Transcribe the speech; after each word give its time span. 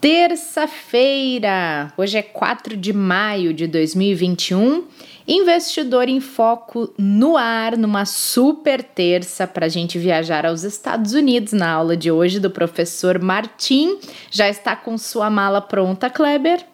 Terça-feira, 0.00 1.92
hoje 1.96 2.18
é 2.18 2.22
4 2.22 2.76
de 2.76 2.92
maio 2.92 3.52
de 3.52 3.66
2021. 3.66 4.86
Investidor 5.26 6.08
em 6.08 6.20
Foco 6.20 6.94
no 6.96 7.36
ar, 7.36 7.76
numa 7.76 8.04
super 8.06 8.80
terça 8.80 9.44
para 9.44 9.66
a 9.66 9.68
gente 9.68 9.98
viajar 9.98 10.46
aos 10.46 10.62
Estados 10.62 11.14
Unidos 11.14 11.52
na 11.52 11.68
aula 11.72 11.96
de 11.96 12.12
hoje 12.12 12.38
do 12.38 12.48
professor 12.48 13.18
Martim. 13.18 13.98
Já 14.30 14.48
está 14.48 14.76
com 14.76 14.96
sua 14.96 15.28
mala 15.28 15.60
pronta, 15.60 16.08
Kleber? 16.08 16.64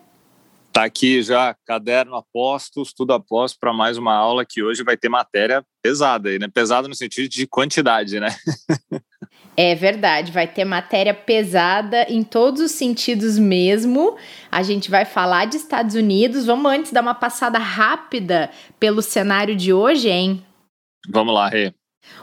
Tá 0.70 0.84
aqui 0.84 1.22
já, 1.22 1.56
caderno 1.64 2.16
apostos, 2.16 2.92
tudo 2.92 3.14
aposto 3.14 3.58
para 3.58 3.72
mais 3.72 3.96
uma 3.96 4.14
aula 4.14 4.44
que 4.44 4.62
hoje 4.62 4.84
vai 4.84 4.98
ter 4.98 5.08
matéria 5.08 5.64
pesada, 5.80 6.36
né? 6.38 6.46
Pesada 6.52 6.86
no 6.88 6.94
sentido 6.94 7.28
de 7.28 7.46
quantidade, 7.46 8.20
né? 8.20 8.28
É 9.56 9.74
verdade, 9.74 10.32
vai 10.32 10.48
ter 10.48 10.64
matéria 10.64 11.14
pesada 11.14 12.06
em 12.08 12.24
todos 12.24 12.60
os 12.60 12.72
sentidos 12.72 13.38
mesmo. 13.38 14.16
A 14.50 14.62
gente 14.62 14.90
vai 14.90 15.04
falar 15.04 15.46
de 15.46 15.56
Estados 15.56 15.94
Unidos. 15.94 16.46
Vamos 16.46 16.70
antes 16.70 16.92
dar 16.92 17.02
uma 17.02 17.14
passada 17.14 17.58
rápida 17.58 18.50
pelo 18.80 19.00
cenário 19.00 19.54
de 19.54 19.72
hoje, 19.72 20.08
hein? 20.08 20.42
Vamos 21.08 21.34
lá, 21.34 21.48
Rê. 21.48 21.72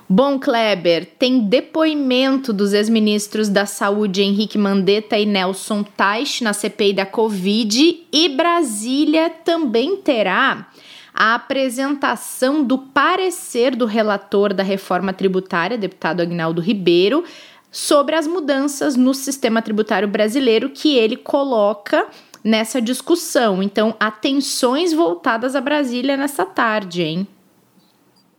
Bom, 0.08 0.38
Kleber, 0.38 1.06
tem 1.18 1.40
depoimento 1.40 2.52
dos 2.52 2.74
ex-ministros 2.74 3.48
da 3.48 3.66
Saúde 3.66 4.22
Henrique 4.22 4.58
Mandetta 4.58 5.18
e 5.18 5.26
Nelson 5.26 5.84
Teich 5.84 6.44
na 6.44 6.52
CPI 6.52 6.94
da 6.94 7.06
Covid 7.06 8.08
e 8.12 8.30
Brasília 8.30 9.30
também 9.30 9.96
terá 9.98 10.70
a 11.14 11.36
apresentação 11.36 12.64
do 12.64 12.78
parecer 12.78 13.76
do 13.76 13.86
relator 13.86 14.54
da 14.54 14.64
reforma 14.64 15.14
tributária, 15.14 15.78
deputado 15.78 16.22
Agnaldo 16.22 16.62
Ribeiro, 16.62 17.24
sobre 17.72 18.16
as 18.16 18.28
mudanças 18.28 18.96
no 18.96 19.14
sistema 19.14 19.62
tributário 19.62 20.08
brasileiro 20.08 20.70
que 20.70 20.98
ele 20.98 21.16
coloca 21.16 22.08
nessa 22.44 22.82
discussão. 22.82 23.62
Então, 23.62 23.96
atenções 24.00 24.94
voltadas 24.94 25.56
a 25.56 25.62
Brasília 25.62 26.18
nessa 26.18 26.46
tarde, 26.46 27.04
hein? 27.04 27.28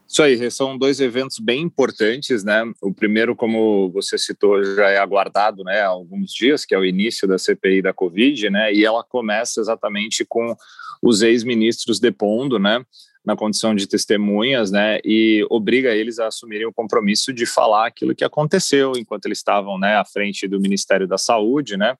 Isso 0.06 0.22
aí, 0.22 0.50
são 0.50 0.76
dois 0.76 1.00
eventos 1.00 1.38
bem 1.38 1.62
importantes, 1.62 2.44
né? 2.44 2.70
O 2.82 2.92
primeiro, 2.92 3.34
como 3.34 3.90
você 3.90 4.18
citou, 4.18 4.62
já 4.62 4.90
é 4.90 4.98
aguardado, 4.98 5.64
né, 5.64 5.80
há 5.80 5.86
alguns 5.86 6.34
dias, 6.34 6.66
que 6.66 6.74
é 6.74 6.78
o 6.78 6.84
início 6.84 7.26
da 7.26 7.38
CPI 7.38 7.80
da 7.80 7.94
Covid, 7.94 8.50
né? 8.50 8.74
E 8.74 8.84
ela 8.84 9.02
começa 9.02 9.58
exatamente 9.58 10.22
com 10.28 10.54
os 11.02 11.22
ex-ministros 11.22 11.98
depondo, 11.98 12.58
né? 12.58 12.84
Na 13.24 13.36
condição 13.36 13.74
de 13.74 13.86
testemunhas, 13.86 14.70
né? 14.70 14.98
E 15.04 15.44
obriga 15.50 15.94
eles 15.94 16.18
a 16.18 16.28
assumirem 16.28 16.66
o 16.66 16.72
compromisso 16.72 17.32
de 17.32 17.44
falar 17.44 17.86
aquilo 17.86 18.14
que 18.14 18.24
aconteceu 18.24 18.92
enquanto 18.96 19.26
eles 19.26 19.38
estavam, 19.38 19.78
né, 19.78 19.96
à 19.96 20.04
frente 20.04 20.46
do 20.46 20.60
Ministério 20.60 21.06
da 21.06 21.18
Saúde, 21.18 21.76
né? 21.76 21.96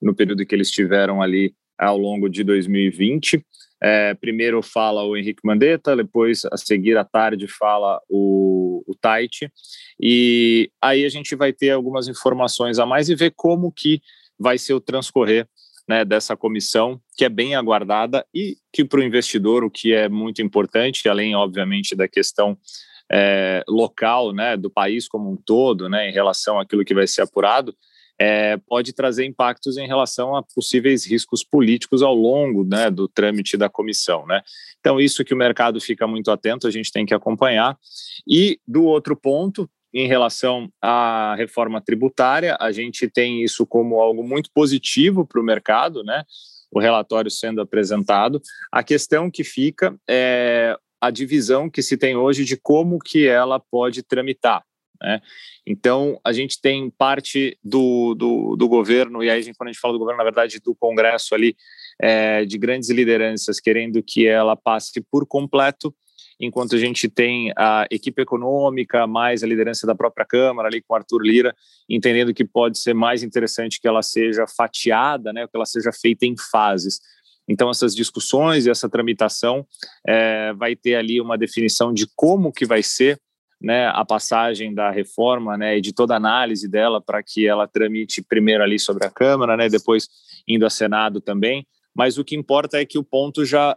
No 0.00 0.14
período 0.14 0.44
que 0.44 0.54
eles 0.54 0.68
estiveram 0.68 1.22
ali 1.22 1.54
ao 1.78 1.98
longo 1.98 2.28
de 2.28 2.42
2020. 2.42 3.44
É, 3.82 4.14
primeiro 4.14 4.62
fala 4.62 5.04
o 5.04 5.16
Henrique 5.16 5.42
Mandetta, 5.44 5.94
depois 5.94 6.46
a 6.46 6.56
seguir 6.56 6.96
à 6.96 7.04
tarde 7.04 7.46
fala 7.46 8.00
o, 8.08 8.82
o 8.86 8.94
Tait, 8.94 9.50
e 10.00 10.70
aí 10.80 11.04
a 11.04 11.08
gente 11.10 11.36
vai 11.36 11.52
ter 11.52 11.70
algumas 11.70 12.08
informações 12.08 12.78
a 12.78 12.86
mais 12.86 13.10
e 13.10 13.14
ver 13.14 13.34
como 13.36 13.70
que 13.70 14.00
vai 14.38 14.56
ser 14.56 14.72
o 14.72 14.80
transcorrer 14.80 15.46
né, 15.88 16.04
dessa 16.04 16.36
comissão, 16.36 17.00
que 17.16 17.24
é 17.24 17.28
bem 17.28 17.54
aguardada 17.54 18.26
e 18.34 18.56
que 18.72 18.84
para 18.84 19.00
o 19.00 19.02
investidor, 19.02 19.64
o 19.64 19.70
que 19.70 19.92
é 19.92 20.08
muito 20.08 20.42
importante, 20.42 21.08
além, 21.08 21.34
obviamente, 21.34 21.94
da 21.94 22.08
questão 22.08 22.58
é, 23.10 23.62
local, 23.68 24.32
né, 24.32 24.56
do 24.56 24.70
país 24.70 25.08
como 25.08 25.30
um 25.30 25.36
todo, 25.36 25.88
né, 25.88 26.08
em 26.08 26.12
relação 26.12 26.58
àquilo 26.58 26.84
que 26.84 26.94
vai 26.94 27.06
ser 27.06 27.22
apurado, 27.22 27.74
é, 28.18 28.56
pode 28.56 28.92
trazer 28.94 29.26
impactos 29.26 29.76
em 29.76 29.86
relação 29.86 30.34
a 30.34 30.42
possíveis 30.42 31.04
riscos 31.06 31.44
políticos 31.44 32.02
ao 32.02 32.14
longo 32.14 32.64
né, 32.64 32.90
do 32.90 33.06
trâmite 33.06 33.56
da 33.56 33.68
comissão. 33.68 34.26
Né? 34.26 34.40
Então, 34.80 34.98
isso 34.98 35.24
que 35.24 35.34
o 35.34 35.36
mercado 35.36 35.80
fica 35.80 36.06
muito 36.06 36.30
atento, 36.30 36.66
a 36.66 36.70
gente 36.70 36.90
tem 36.90 37.04
que 37.04 37.14
acompanhar. 37.14 37.78
E, 38.26 38.58
do 38.66 38.84
outro 38.84 39.14
ponto, 39.14 39.68
em 39.98 40.06
relação 40.06 40.70
à 40.82 41.34
reforma 41.36 41.80
tributária, 41.80 42.56
a 42.60 42.70
gente 42.70 43.08
tem 43.08 43.42
isso 43.42 43.66
como 43.66 43.98
algo 43.98 44.22
muito 44.22 44.50
positivo 44.52 45.26
para 45.26 45.40
o 45.40 45.44
mercado, 45.44 46.04
né? 46.04 46.22
o 46.70 46.78
relatório 46.78 47.30
sendo 47.30 47.62
apresentado. 47.62 48.42
A 48.70 48.82
questão 48.82 49.30
que 49.30 49.42
fica 49.42 49.96
é 50.08 50.76
a 51.00 51.10
divisão 51.10 51.70
que 51.70 51.82
se 51.82 51.96
tem 51.96 52.14
hoje 52.14 52.44
de 52.44 52.56
como 52.58 52.98
que 52.98 53.26
ela 53.26 53.58
pode 53.58 54.02
tramitar. 54.02 54.62
Né? 55.00 55.20
Então, 55.66 56.20
a 56.24 56.32
gente 56.32 56.60
tem 56.60 56.90
parte 56.90 57.58
do, 57.64 58.14
do, 58.14 58.56
do, 58.56 58.68
governo, 58.68 59.22
e 59.22 59.30
aí, 59.30 59.42
quando 59.54 59.68
a 59.68 59.72
gente 59.72 59.80
fala 59.80 59.94
do 59.94 59.98
governo, 59.98 60.18
na 60.18 60.24
verdade, 60.24 60.60
do 60.60 60.74
Congresso 60.74 61.34
ali, 61.34 61.56
é, 62.00 62.44
de 62.44 62.58
grandes 62.58 62.90
lideranças 62.90 63.60
querendo 63.60 64.02
que 64.02 64.26
ela 64.26 64.56
passe 64.56 65.00
por 65.10 65.26
completo, 65.26 65.94
enquanto 66.40 66.76
a 66.76 66.78
gente 66.78 67.08
tem 67.08 67.52
a 67.56 67.86
equipe 67.90 68.22
econômica, 68.22 69.06
mais 69.06 69.42
a 69.42 69.46
liderança 69.46 69.86
da 69.86 69.94
própria 69.94 70.26
Câmara, 70.26 70.68
ali 70.68 70.82
com 70.82 70.94
Arthur 70.94 71.22
Lira, 71.22 71.54
entendendo 71.88 72.34
que 72.34 72.44
pode 72.44 72.78
ser 72.78 72.94
mais 72.94 73.22
interessante 73.22 73.80
que 73.80 73.88
ela 73.88 74.02
seja 74.02 74.44
fatiada, 74.46 75.32
né, 75.32 75.46
que 75.46 75.56
ela 75.56 75.66
seja 75.66 75.90
feita 75.92 76.26
em 76.26 76.34
fases. 76.50 77.00
Então, 77.48 77.70
essas 77.70 77.94
discussões 77.94 78.66
e 78.66 78.70
essa 78.70 78.88
tramitação 78.88 79.66
é, 80.06 80.52
vai 80.54 80.74
ter 80.74 80.96
ali 80.96 81.20
uma 81.20 81.38
definição 81.38 81.92
de 81.92 82.06
como 82.14 82.52
que 82.52 82.66
vai 82.66 82.82
ser 82.82 83.18
né, 83.60 83.88
a 83.88 84.04
passagem 84.04 84.74
da 84.74 84.90
reforma 84.90 85.56
né, 85.56 85.78
e 85.78 85.80
de 85.80 85.92
toda 85.92 86.14
a 86.14 86.16
análise 86.18 86.68
dela 86.68 87.00
para 87.00 87.22
que 87.22 87.46
ela 87.46 87.66
tramite 87.66 88.22
primeiro 88.22 88.62
ali 88.62 88.78
sobre 88.78 89.06
a 89.06 89.10
Câmara, 89.10 89.56
né, 89.56 89.68
depois 89.68 90.08
indo 90.46 90.66
a 90.66 90.70
Senado 90.70 91.20
também. 91.20 91.66
Mas 91.94 92.18
o 92.18 92.24
que 92.24 92.36
importa 92.36 92.78
é 92.78 92.84
que 92.84 92.98
o 92.98 93.04
ponto 93.04 93.44
já 93.44 93.76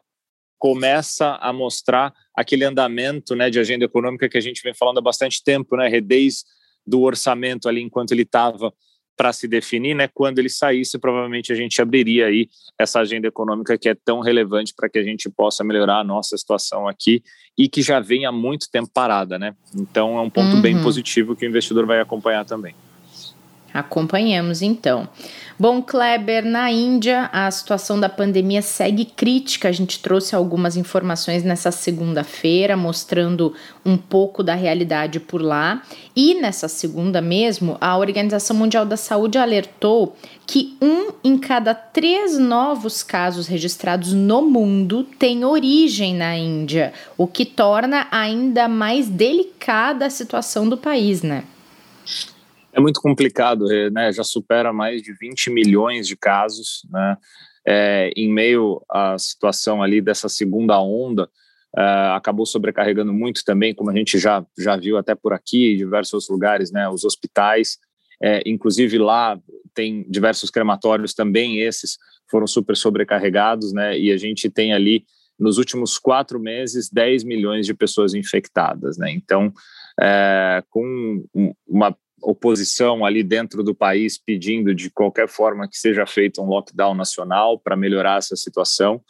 começa 0.60 1.38
a 1.42 1.52
mostrar 1.52 2.14
aquele 2.36 2.66
andamento 2.66 3.36
né, 3.36 3.50
de 3.50 3.60
agenda 3.60 3.86
econômica 3.86 4.30
que 4.30 4.38
a 4.38 4.42
gente 4.42 4.62
vem 4.62 4.74
falando 4.74 5.00
há 5.00 5.02
bastante 5.02 5.44
tempo, 5.44 5.76
né, 5.76 5.90
desde 6.02 6.44
do 6.86 7.02
orçamento 7.02 7.68
ali 7.70 7.82
enquanto 7.82 8.12
ele 8.12 8.24
estava 8.24 8.74
para 9.16 9.34
se 9.34 9.50
definir, 9.50 9.94
né? 9.94 10.08
Quando 10.08 10.40
ele 10.40 10.48
saísse, 10.48 10.98
provavelmente 10.98 11.52
a 11.52 11.56
gente 11.56 11.82
abriria 11.82 12.28
aí 12.28 12.48
essa 12.80 13.02
agenda 13.02 13.28
econômica 13.28 13.78
que 13.78 13.90
é 13.90 13.94
tão 13.94 14.22
relevante 14.22 14.74
para 14.74 14.88
que 14.88 14.98
a 14.98 15.04
gente 15.04 15.30
possa 15.30 15.62
melhorar 15.62 16.00
a 16.00 16.04
nossa 16.06 16.38
situação 16.38 16.88
aqui 16.88 17.22
e 17.58 17.68
que 17.68 17.82
já 17.82 18.00
vem 18.00 18.26
há 18.26 18.32
muito 18.32 18.68
tempo 18.72 18.90
parada, 18.94 19.38
né? 19.38 19.54
Então 19.76 20.18
é 20.18 20.22
um 20.22 20.30
ponto 20.30 20.56
uhum. 20.56 20.62
bem 20.62 20.82
positivo 20.82 21.36
que 21.36 21.46
o 21.46 21.50
investidor 21.50 21.86
vai 21.86 22.00
acompanhar 22.00 22.46
também. 22.46 22.74
Acompanhamos 23.74 24.62
então. 24.62 25.08
Bom, 25.58 25.82
Kleber, 25.82 26.46
na 26.46 26.72
Índia 26.72 27.30
a 27.34 27.52
situação 27.52 28.00
da 28.00 28.08
pandemia 28.08 28.62
segue 28.62 29.06
crítica. 29.06 29.68
A 29.68 29.72
gente 29.72 30.00
trouxe 30.00 30.36
algumas 30.36 30.78
informações 30.78 31.44
nessa 31.44 31.70
segunda-feira, 31.70 32.78
mostrando 32.78 33.54
um 33.86 33.98
pouco 33.98 34.42
da 34.42 34.56
realidade 34.56 35.20
por 35.20 35.42
lá. 35.42 35.84
E 36.16 36.36
nessa 36.36 36.68
segunda 36.68 37.22
mesmo, 37.22 37.78
a 37.82 37.98
Organização 37.98 38.56
Mundial 38.56 38.86
da 38.86 38.98
Saúde 38.98 39.38
alertou 39.38 40.16
que 40.48 40.78
um 40.82 41.12
em 41.24 41.38
cada 41.38 41.74
três 41.74 42.40
novos 42.40 43.04
casos 43.04 43.46
registrados 43.48 44.14
no 44.14 44.42
mundo 44.42 45.04
tem 45.04 45.44
origem 45.44 46.16
na 46.16 46.38
Índia, 46.38 46.94
o 47.18 47.28
que 47.28 47.46
torna 47.46 48.08
ainda 48.10 48.68
mais 48.68 49.10
delicada 49.10 50.06
a 50.06 50.10
situação 50.10 50.68
do 50.68 50.78
país, 50.78 51.22
né? 51.22 51.44
É 52.72 52.80
muito 52.80 53.02
complicado, 53.02 53.72
eh, 53.72 53.90
né? 53.90 54.12
Já 54.12 54.24
supera 54.24 54.72
mais 54.72 55.02
de 55.02 55.14
20 55.14 55.50
milhões 55.50 56.08
de 56.08 56.16
casos, 56.16 56.86
né? 56.90 57.18
É, 57.68 58.12
em 58.16 58.32
meio 58.32 58.82
à 58.90 59.18
situação 59.18 59.84
ali 59.84 60.02
dessa 60.02 60.30
segunda 60.30 60.80
onda, 60.82 61.30
é, 61.78 61.82
acabou 62.16 62.46
sobrecarregando 62.46 63.14
muito 63.14 63.44
também, 63.44 63.76
como 63.76 63.92
a 63.92 63.96
gente 63.96 64.18
já, 64.18 64.44
já 64.58 64.76
viu 64.76 64.98
até 64.98 65.14
por 65.14 65.34
aqui, 65.34 65.74
em 65.74 65.78
diversos 65.78 66.30
lugares, 66.30 66.72
né? 66.72 66.88
Os 66.90 67.04
hospitais, 67.04 67.78
é, 68.22 68.42
inclusive 68.46 68.98
lá 68.98 69.40
tem 69.74 70.06
diversos 70.10 70.50
crematórios 70.50 71.14
também, 71.14 71.60
esses 71.60 71.98
foram 72.30 72.48
super 72.48 72.76
sobrecarregados, 72.76 73.74
né? 73.74 73.98
E 73.98 74.12
a 74.12 74.18
gente 74.18 74.50
tem 74.50 74.74
ali, 74.74 75.06
nos 75.38 75.58
últimos 75.58 75.98
quatro 75.98 76.40
meses, 76.40 76.90
10 76.90 77.24
milhões 77.24 77.66
de 77.66 77.74
pessoas 77.74 78.14
infectadas, 78.14 78.98
né? 78.98 79.12
Então, 79.12 79.54
é, 80.00 80.64
com 80.70 81.24
uma 81.68 81.96
oposição 82.22 83.06
ali 83.06 83.24
dentro 83.24 83.64
do 83.64 83.74
país 83.74 84.18
pedindo 84.18 84.74
de 84.74 84.90
qualquer 84.90 85.28
forma 85.28 85.68
que 85.68 85.78
seja 85.78 86.06
feito 86.06 86.42
um 86.42 86.46
lockdown 86.46 86.94
nacional 86.94 87.60
para 87.60 87.76
melhorar 87.76 88.18
essa 88.18 88.36
situação. 88.36 89.02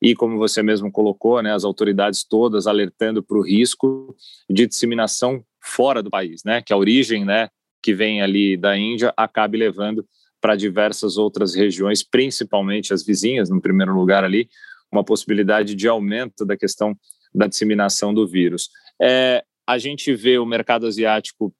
E 0.00 0.14
como 0.14 0.38
você 0.38 0.62
mesmo 0.62 0.92
colocou, 0.92 1.42
né, 1.42 1.52
as 1.52 1.64
autoridades 1.64 2.24
todas 2.24 2.66
alertando 2.66 3.22
para 3.22 3.36
o 3.36 3.42
risco 3.42 4.14
de 4.48 4.66
disseminação 4.66 5.42
fora 5.60 6.02
do 6.02 6.10
país, 6.10 6.42
né, 6.44 6.62
que 6.62 6.72
a 6.72 6.76
origem, 6.76 7.24
né, 7.24 7.48
que 7.82 7.92
vem 7.94 8.22
ali 8.22 8.56
da 8.56 8.76
Índia 8.76 9.12
acabe 9.16 9.58
levando 9.58 10.06
para 10.40 10.54
diversas 10.54 11.16
outras 11.16 11.54
regiões, 11.54 12.02
principalmente 12.02 12.92
as 12.92 13.04
vizinhas, 13.04 13.50
no 13.50 13.60
primeiro 13.60 13.92
lugar 13.92 14.22
ali, 14.22 14.48
uma 14.90 15.04
possibilidade 15.04 15.74
de 15.74 15.88
aumento 15.88 16.46
da 16.46 16.56
questão 16.56 16.96
da 17.34 17.46
disseminação 17.46 18.14
do 18.14 18.26
vírus. 18.26 18.70
É, 19.00 19.44
a 19.66 19.78
gente 19.78 20.14
vê 20.14 20.38
o 20.38 20.46
mercado 20.46 20.86
asiático 20.86 21.52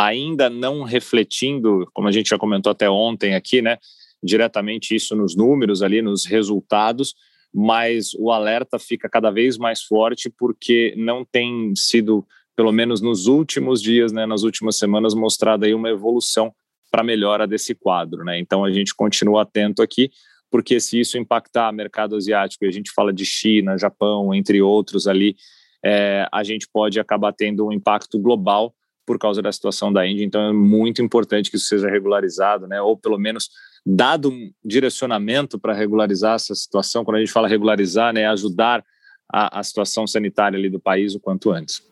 ainda 0.00 0.48
não 0.48 0.82
refletindo, 0.82 1.86
como 1.92 2.08
a 2.08 2.10
gente 2.10 2.30
já 2.30 2.38
comentou 2.38 2.72
até 2.72 2.88
ontem 2.88 3.34
aqui, 3.34 3.60
né, 3.60 3.76
diretamente 4.22 4.94
isso 4.94 5.14
nos 5.14 5.36
números 5.36 5.82
ali, 5.82 6.00
nos 6.00 6.24
resultados, 6.24 7.14
mas 7.52 8.14
o 8.14 8.30
alerta 8.30 8.78
fica 8.78 9.10
cada 9.10 9.30
vez 9.30 9.58
mais 9.58 9.82
forte 9.82 10.30
porque 10.30 10.94
não 10.96 11.22
tem 11.22 11.74
sido, 11.76 12.26
pelo 12.56 12.72
menos 12.72 13.02
nos 13.02 13.26
últimos 13.26 13.82
dias, 13.82 14.10
né, 14.10 14.24
nas 14.24 14.42
últimas 14.42 14.76
semanas, 14.78 15.14
mostrada 15.14 15.66
aí 15.66 15.74
uma 15.74 15.90
evolução 15.90 16.50
para 16.90 17.04
melhora 17.04 17.46
desse 17.46 17.74
quadro, 17.74 18.24
né? 18.24 18.38
Então 18.38 18.64
a 18.64 18.72
gente 18.72 18.94
continua 18.94 19.42
atento 19.42 19.82
aqui, 19.82 20.10
porque 20.50 20.80
se 20.80 20.98
isso 20.98 21.18
impactar 21.18 21.72
mercado 21.72 22.16
asiático, 22.16 22.64
e 22.64 22.68
a 22.68 22.72
gente 22.72 22.90
fala 22.90 23.12
de 23.12 23.24
China, 23.24 23.78
Japão, 23.78 24.34
entre 24.34 24.62
outros 24.62 25.06
ali, 25.06 25.36
é, 25.84 26.26
a 26.32 26.42
gente 26.42 26.66
pode 26.72 26.98
acabar 26.98 27.32
tendo 27.32 27.66
um 27.66 27.72
impacto 27.72 28.18
global 28.18 28.74
por 29.10 29.18
causa 29.18 29.42
da 29.42 29.50
situação 29.50 29.92
da 29.92 30.06
Índia. 30.06 30.24
Então 30.24 30.40
é 30.40 30.52
muito 30.52 31.02
importante 31.02 31.50
que 31.50 31.56
isso 31.56 31.66
seja 31.66 31.90
regularizado, 31.90 32.68
né? 32.68 32.80
Ou 32.80 32.96
pelo 32.96 33.18
menos 33.18 33.50
dado 33.84 34.30
um 34.30 34.52
direcionamento 34.64 35.58
para 35.58 35.74
regularizar 35.74 36.36
essa 36.36 36.54
situação. 36.54 37.04
Quando 37.04 37.16
a 37.16 37.18
gente 37.18 37.32
fala 37.32 37.48
regularizar, 37.48 38.14
né, 38.14 38.28
ajudar 38.28 38.84
a, 39.28 39.58
a 39.58 39.62
situação 39.64 40.06
sanitária 40.06 40.56
ali 40.56 40.70
do 40.70 40.78
país 40.78 41.16
o 41.16 41.18
quanto 41.18 41.50
antes. 41.50 41.82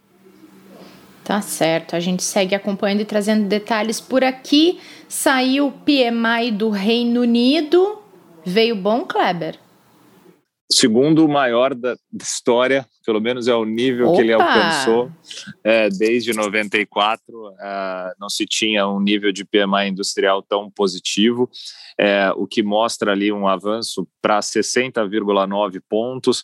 Tá 1.24 1.40
certo, 1.40 1.96
a 1.96 2.00
gente 2.00 2.22
segue 2.22 2.54
acompanhando 2.54 3.00
e 3.00 3.04
trazendo 3.04 3.48
detalhes 3.48 4.00
por 4.00 4.22
aqui. 4.22 4.78
Saiu 5.08 5.66
o 5.66 5.72
PMI 5.72 6.52
do 6.52 6.70
Reino 6.70 7.22
Unido. 7.22 7.98
Veio 8.46 8.76
bom, 8.76 9.04
Kleber? 9.04 9.58
Segundo 10.70 11.26
maior 11.26 11.74
da, 11.74 11.96
história, 12.20 12.86
pelo 13.04 13.20
menos 13.20 13.48
é 13.48 13.54
o 13.54 13.64
nível 13.64 14.08
Opa! 14.08 14.16
que 14.16 14.22
ele 14.22 14.32
alcançou 14.34 15.10
é, 15.64 15.88
desde 15.88 16.34
94. 16.34 17.54
É, 17.58 18.12
não 18.20 18.28
se 18.28 18.44
tinha 18.44 18.86
um 18.86 19.00
nível 19.00 19.32
de 19.32 19.44
PMI 19.44 19.88
industrial 19.88 20.42
tão 20.42 20.70
positivo, 20.70 21.48
é, 21.98 22.30
o 22.36 22.46
que 22.46 22.62
mostra 22.62 23.12
ali 23.12 23.32
um 23.32 23.48
avanço 23.48 24.06
para 24.20 24.40
60,9 24.40 25.80
pontos. 25.88 26.42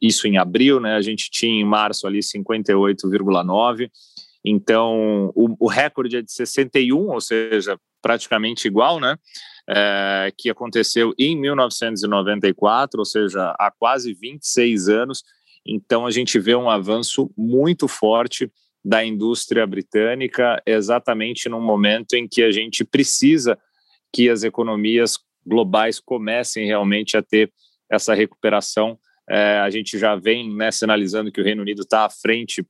Isso 0.00 0.26
em 0.26 0.38
abril, 0.38 0.80
né? 0.80 0.94
A 0.94 1.02
gente 1.02 1.30
tinha 1.30 1.60
em 1.60 1.64
março 1.64 2.06
ali 2.06 2.20
58,9 2.20 3.90
então, 4.48 5.32
o, 5.34 5.56
o 5.58 5.66
recorde 5.66 6.18
é 6.18 6.22
de 6.22 6.30
61, 6.30 7.08
ou 7.08 7.20
seja, 7.20 7.76
praticamente 8.00 8.68
igual, 8.68 9.00
né? 9.00 9.18
É, 9.68 10.32
que 10.38 10.48
aconteceu 10.48 11.12
em 11.18 11.36
1994, 11.36 13.00
ou 13.00 13.04
seja, 13.04 13.52
há 13.58 13.72
quase 13.76 14.14
26 14.14 14.88
anos. 14.88 15.24
Então, 15.66 16.06
a 16.06 16.10
gente 16.12 16.38
vê 16.38 16.54
um 16.54 16.70
avanço 16.70 17.30
muito 17.36 17.88
forte 17.88 18.48
da 18.84 19.04
indústria 19.04 19.66
britânica, 19.66 20.62
exatamente 20.64 21.48
num 21.48 21.60
momento 21.60 22.14
em 22.14 22.28
que 22.28 22.44
a 22.44 22.52
gente 22.52 22.84
precisa 22.84 23.58
que 24.12 24.30
as 24.30 24.44
economias 24.44 25.18
globais 25.44 25.98
comecem 25.98 26.66
realmente 26.66 27.16
a 27.16 27.22
ter 27.22 27.52
essa 27.90 28.14
recuperação. 28.14 28.96
É, 29.28 29.58
a 29.58 29.68
gente 29.70 29.98
já 29.98 30.14
vem 30.14 30.54
né, 30.54 30.70
sinalizando 30.70 31.32
que 31.32 31.40
o 31.40 31.44
Reino 31.44 31.62
Unido 31.62 31.82
está 31.82 32.04
à 32.04 32.10
frente 32.10 32.64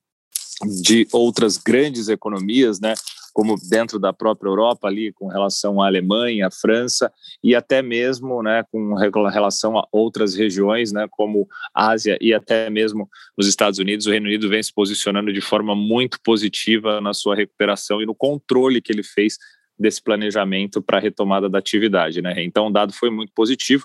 de 0.82 1.06
outras 1.12 1.58
grandes 1.58 2.08
economias, 2.08 2.80
né, 2.80 2.94
como 3.36 3.54
dentro 3.68 3.98
da 3.98 4.14
própria 4.14 4.48
Europa 4.48 4.88
ali, 4.88 5.12
com 5.12 5.26
relação 5.26 5.82
à 5.82 5.86
Alemanha, 5.86 6.46
à 6.46 6.50
França 6.50 7.12
e 7.44 7.54
até 7.54 7.82
mesmo, 7.82 8.42
né, 8.42 8.64
com 8.72 8.94
relação 8.94 9.76
a 9.76 9.86
outras 9.92 10.34
regiões, 10.34 10.90
né, 10.90 11.06
como 11.10 11.46
Ásia 11.74 12.16
e 12.18 12.32
até 12.32 12.70
mesmo 12.70 13.06
os 13.36 13.46
Estados 13.46 13.78
Unidos, 13.78 14.06
o 14.06 14.10
Reino 14.10 14.24
Unido 14.24 14.48
vem 14.48 14.62
se 14.62 14.72
posicionando 14.72 15.30
de 15.30 15.42
forma 15.42 15.76
muito 15.76 16.18
positiva 16.24 16.98
na 16.98 17.12
sua 17.12 17.36
recuperação 17.36 18.00
e 18.00 18.06
no 18.06 18.14
controle 18.14 18.80
que 18.80 18.90
ele 18.90 19.02
fez 19.02 19.36
desse 19.78 20.02
planejamento 20.02 20.80
para 20.80 20.96
a 20.96 21.00
retomada 21.00 21.46
da 21.46 21.58
atividade, 21.58 22.22
né? 22.22 22.42
Então, 22.42 22.68
o 22.68 22.72
dado 22.72 22.94
foi 22.94 23.10
muito 23.10 23.34
positivo, 23.34 23.84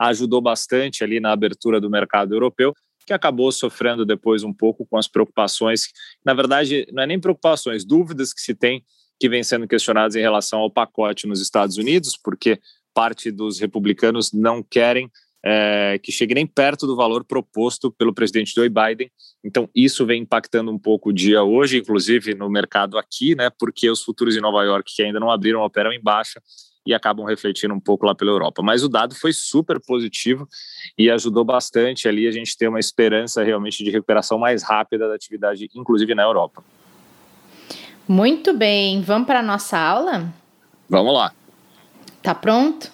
ajudou 0.00 0.40
bastante 0.40 1.04
ali 1.04 1.20
na 1.20 1.30
abertura 1.30 1.80
do 1.80 1.88
mercado 1.88 2.34
europeu 2.34 2.74
que 3.08 3.12
acabou 3.14 3.50
sofrendo 3.50 4.04
depois 4.04 4.44
um 4.44 4.52
pouco 4.52 4.86
com 4.86 4.98
as 4.98 5.08
preocupações, 5.08 5.88
na 6.24 6.34
verdade, 6.34 6.86
não 6.92 7.02
é 7.02 7.06
nem 7.06 7.18
preocupações, 7.18 7.84
dúvidas 7.84 8.32
que 8.32 8.40
se 8.40 8.54
tem 8.54 8.84
que 9.18 9.28
vem 9.28 9.42
sendo 9.42 9.66
questionadas 9.66 10.14
em 10.14 10.20
relação 10.20 10.60
ao 10.60 10.70
pacote 10.70 11.26
nos 11.26 11.40
Estados 11.40 11.76
Unidos, 11.76 12.16
porque 12.22 12.60
parte 12.94 13.32
dos 13.32 13.58
republicanos 13.58 14.32
não 14.32 14.62
querem 14.62 15.10
é, 15.44 15.98
que 16.02 16.12
chegue 16.12 16.34
nem 16.34 16.46
perto 16.46 16.86
do 16.86 16.94
valor 16.94 17.24
proposto 17.24 17.90
pelo 17.90 18.12
presidente 18.12 18.52
Joe 18.54 18.68
Biden. 18.68 19.10
Então, 19.42 19.68
isso 19.74 20.04
vem 20.04 20.22
impactando 20.22 20.70
um 20.70 20.78
pouco 20.78 21.08
o 21.08 21.12
dia 21.12 21.42
hoje, 21.42 21.78
inclusive 21.78 22.34
no 22.34 22.50
mercado 22.50 22.98
aqui, 22.98 23.34
né? 23.34 23.50
Porque 23.58 23.90
os 23.90 24.02
futuros 24.02 24.36
em 24.36 24.40
Nova 24.40 24.62
York, 24.62 24.92
que 24.94 25.02
ainda 25.02 25.18
não 25.18 25.30
abriram, 25.30 25.62
operam 25.62 25.92
em 25.92 26.00
baixa 26.00 26.40
e 26.88 26.94
acabam 26.94 27.26
refletindo 27.26 27.74
um 27.74 27.78
pouco 27.78 28.06
lá 28.06 28.14
pela 28.14 28.30
Europa. 28.30 28.62
Mas 28.62 28.82
o 28.82 28.88
dado 28.88 29.14
foi 29.14 29.30
super 29.30 29.78
positivo 29.78 30.48
e 30.96 31.10
ajudou 31.10 31.44
bastante 31.44 32.08
ali 32.08 32.26
a 32.26 32.30
gente 32.30 32.56
ter 32.56 32.66
uma 32.66 32.80
esperança 32.80 33.44
realmente 33.44 33.84
de 33.84 33.90
recuperação 33.90 34.38
mais 34.38 34.62
rápida 34.62 35.06
da 35.06 35.14
atividade, 35.14 35.68
inclusive 35.74 36.14
na 36.14 36.22
Europa. 36.22 36.64
Muito 38.08 38.54
bem, 38.54 39.02
vamos 39.02 39.26
para 39.26 39.40
a 39.40 39.42
nossa 39.42 39.78
aula? 39.78 40.32
Vamos 40.88 41.12
lá. 41.12 41.30
Tá 42.22 42.34
pronto? 42.34 42.90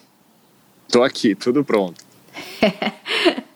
Tô 0.90 1.04
aqui, 1.04 1.36
tudo 1.36 1.64
pronto. 1.64 2.02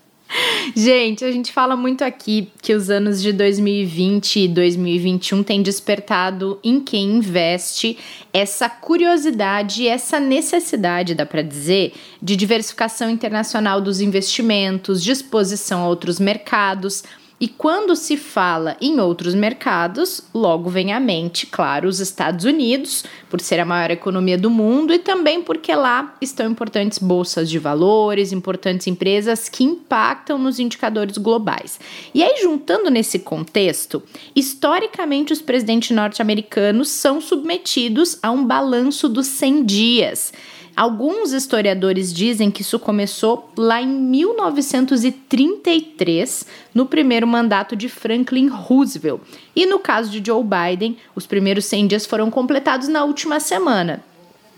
Gente, 0.81 1.25
a 1.25 1.33
gente 1.33 1.53
fala 1.53 1.75
muito 1.75 2.05
aqui 2.05 2.53
que 2.63 2.73
os 2.73 2.89
anos 2.89 3.21
de 3.21 3.33
2020 3.33 4.45
e 4.45 4.47
2021 4.47 5.43
têm 5.43 5.61
despertado 5.61 6.61
em 6.63 6.79
quem 6.79 7.17
investe 7.17 7.99
essa 8.33 8.71
curiosidade 8.71 9.89
essa 9.89 10.21
necessidade, 10.21 11.17
dá 11.17 11.27
para 11.27 11.43
dizer, 11.43 11.95
de 12.23 12.37
diversificação 12.37 13.11
internacional 13.11 13.81
dos 13.81 14.01
investimentos, 14.01 15.03
de 15.03 15.11
exposição 15.11 15.83
a 15.83 15.89
outros 15.89 16.21
mercados 16.21 17.03
e 17.41 17.47
quando 17.47 17.95
se 17.95 18.17
fala 18.17 18.77
em 18.81 18.99
outros 18.99 19.33
mercados, 19.33 20.23
logo 20.35 20.69
vem 20.69 20.93
à 20.93 20.99
mente, 20.99 21.47
claro, 21.47 21.89
os 21.89 22.01
Estados 22.01 22.45
Unidos, 22.45 23.05
por 23.31 23.41
ser 23.41 23.61
a 23.61 23.65
maior 23.65 23.93
economia 23.93 24.37
do 24.37 24.51
mundo 24.51 24.93
e 24.93 24.99
também 24.99 25.41
porque 25.41 25.73
lá 25.73 26.17
estão 26.21 26.51
importantes 26.51 26.99
bolsas 26.99 27.49
de 27.49 27.59
valores, 27.59 28.33
importantes 28.33 28.89
empresas 28.89 29.49
que 29.49 29.63
impactam 29.63 30.37
nos 30.37 30.59
indicadores 30.59 31.17
globais. 31.17 31.79
E 32.13 32.25
aí, 32.25 32.43
juntando 32.43 32.91
nesse 32.91 33.21
contexto, 33.21 34.03
historicamente 34.35 35.33
os 35.33 35.41
presidentes 35.41 35.93
norte-americanos 35.93 36.89
são 36.89 37.21
submetidos 37.21 38.19
a 38.21 38.33
um 38.33 38.45
balanço 38.45 39.09
dos 39.09 39.29
100 39.29 39.65
dias. 39.65 40.33
Alguns 40.79 41.33
historiadores 41.33 42.15
dizem 42.15 42.51
que 42.53 42.63
isso 42.63 42.79
começou 42.79 43.51
lá 43.59 43.83
em 43.83 43.89
1933, 43.89 46.47
no 46.73 46.87
primeiro 46.87 47.27
mandato 47.27 47.75
de 47.75 47.89
Franklin 47.89 48.47
Roosevelt. 48.47 49.21
E 49.57 49.67
no 49.67 49.81
caso 49.81 50.09
de 50.09 50.23
Joe 50.25 50.45
Biden, 50.45 50.97
os 51.17 51.27
primeiros 51.27 51.65
100 51.65 51.89
dias 51.89 52.07
foram 52.07 52.31
completados 52.31 52.87
na 52.87 53.03
última 53.03 53.41
semana. 53.41 54.05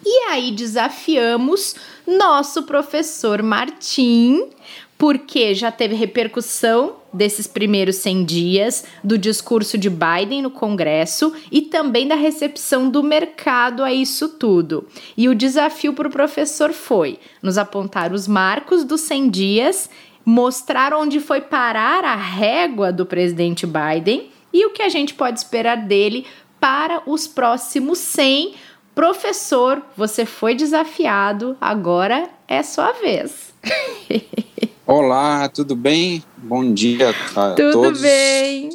E 0.05 0.29
aí 0.29 0.53
desafiamos 0.53 1.75
nosso 2.07 2.65
professor 2.65 3.43
Martim 3.43 4.51
porque 4.99 5.55
já 5.55 5.73
teve 5.73 5.95
repercussão 5.95 6.97
desses 7.13 7.47
primeiros 7.47 7.97
100 7.97 8.25
dias, 8.25 8.85
do 9.03 9.19
discurso 9.19 9.77
de 9.77 9.91
Biden 9.91 10.43
no 10.43 10.51
Congresso 10.51 11.33
e 11.51 11.63
também 11.63 12.07
da 12.07 12.15
recepção 12.15 12.89
do 12.89 13.03
mercado 13.03 13.83
a 13.83 13.93
isso 13.93 14.29
tudo. 14.29 14.87
E 15.17 15.29
o 15.29 15.35
desafio 15.35 15.93
para 15.93 16.09
o 16.09 16.13
professor 16.13 16.73
foi 16.73 17.19
nos 17.43 17.59
apontar 17.59 18.13
os 18.13 18.29
marcos 18.29 18.85
dos 18.85 19.01
100 19.03 19.31
dias, 19.31 19.91
mostrar 20.25 20.95
onde 20.95 21.21
foi 21.21 21.41
parar 21.41 22.05
a 22.05 22.15
régua 22.15 22.93
do 22.93 23.05
presidente 23.05 23.67
Biden 23.67 24.31
e 24.53 24.67
o 24.67 24.71
que 24.71 24.83
a 24.83 24.89
gente 24.89 25.15
pode 25.15 25.39
esperar 25.39 25.77
dele 25.77 26.27
para 26.61 27.03
os 27.07 27.27
próximos 27.27 27.99
100. 27.99 28.55
Professor, 28.95 29.83
você 29.97 30.27
foi 30.27 30.55
desafiado, 30.55 31.57
agora 31.61 32.29
é 32.47 32.63
sua 32.63 32.93
vez. 32.93 33.55
Olá, 34.93 35.49
tudo 35.49 35.77
bem? 35.77 36.21
Bom 36.37 36.75
dia 36.75 37.11
a 37.11 37.55
tudo 37.55 37.71
todos. 37.71 37.99
Tudo 38.01 38.03
bem. 38.03 38.71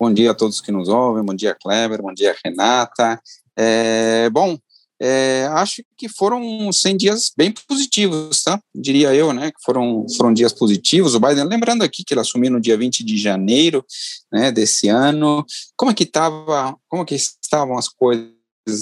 Bom 0.00 0.12
dia 0.12 0.32
a 0.32 0.34
todos 0.34 0.60
que 0.60 0.72
nos 0.72 0.88
ouvem, 0.88 1.24
bom 1.24 1.32
dia 1.32 1.54
Kleber, 1.54 2.02
bom 2.02 2.12
dia 2.12 2.34
Renata. 2.44 3.22
É, 3.56 4.28
bom, 4.30 4.58
é, 5.00 5.46
acho 5.52 5.84
que 5.96 6.08
foram 6.08 6.72
100 6.72 6.96
dias 6.96 7.32
bem 7.36 7.54
positivos, 7.68 8.42
tá? 8.42 8.60
Diria 8.74 9.14
eu, 9.14 9.32
né? 9.32 9.52
Que 9.52 9.62
foram, 9.64 10.06
foram 10.16 10.34
dias 10.34 10.52
positivos. 10.52 11.14
O 11.14 11.20
Biden, 11.20 11.44
lembrando 11.44 11.84
aqui 11.84 12.02
que 12.02 12.14
ele 12.14 12.20
assumiu 12.20 12.50
no 12.50 12.60
dia 12.60 12.76
20 12.76 13.04
de 13.04 13.16
janeiro, 13.16 13.84
né, 14.32 14.50
desse 14.50 14.88
ano. 14.88 15.46
Como 15.76 15.92
é 15.92 15.94
que 15.94 16.04
tava, 16.04 16.76
como 16.88 17.04
é 17.04 17.06
que 17.06 17.14
estavam 17.14 17.78
as 17.78 17.86
coisas 17.88 18.32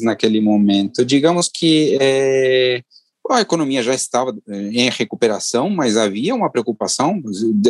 naquele 0.00 0.40
momento? 0.40 1.04
Digamos 1.04 1.50
que 1.52 1.99
é, 2.00 2.83
a 3.30 3.40
economia 3.40 3.82
já 3.82 3.94
estava 3.94 4.37
eh, 4.49 4.70
em 4.73 4.90
recuperação, 4.90 5.68
mas 5.70 5.97
havia 5.97 6.35
uma 6.35 6.50
preocupação 6.50 7.23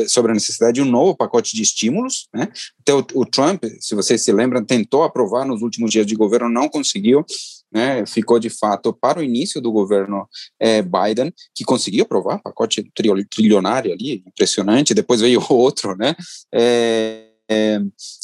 sobre 0.07 0.33
a 0.33 0.35
necessidade 0.35 0.75
de 0.75 0.83
um 0.83 0.91
novo 0.91 1.17
pacote 1.17 1.55
de 1.55 1.63
estímulos. 1.63 2.29
Né? 2.33 2.49
Até 2.81 2.95
o, 2.95 3.05
o 3.15 3.27
Trump, 3.27 3.65
se 3.81 3.95
vocês 3.95 4.23
se 4.23 4.33
lembram, 4.33 4.65
tentou 4.65 5.03
aprovar 5.03 5.45
nos 5.45 5.63
últimos 5.63 5.91
dias 5.91 6.07
de 6.07 6.15
governo, 6.15 6.49
não 6.49 6.69
conseguiu. 6.69 7.25
Né, 7.71 8.07
ficou 8.07 8.39
de 8.39 8.49
fato 8.49 8.95
para 8.95 9.21
o 9.21 9.23
início 9.23 9.61
do 9.61 9.71
governo 9.71 10.27
é, 10.59 10.81
Biden, 10.81 11.31
que 11.55 11.65
conseguiu 11.65 12.05
aprovar 12.05 12.41
pacote 12.41 12.91
trilionário 13.31 13.93
ali, 13.93 14.25
impressionante, 14.27 14.95
depois 14.95 15.21
veio 15.21 15.45
outro, 15.53 15.95
né, 15.95 16.17
é, 16.51 17.29
é, 17.51 17.79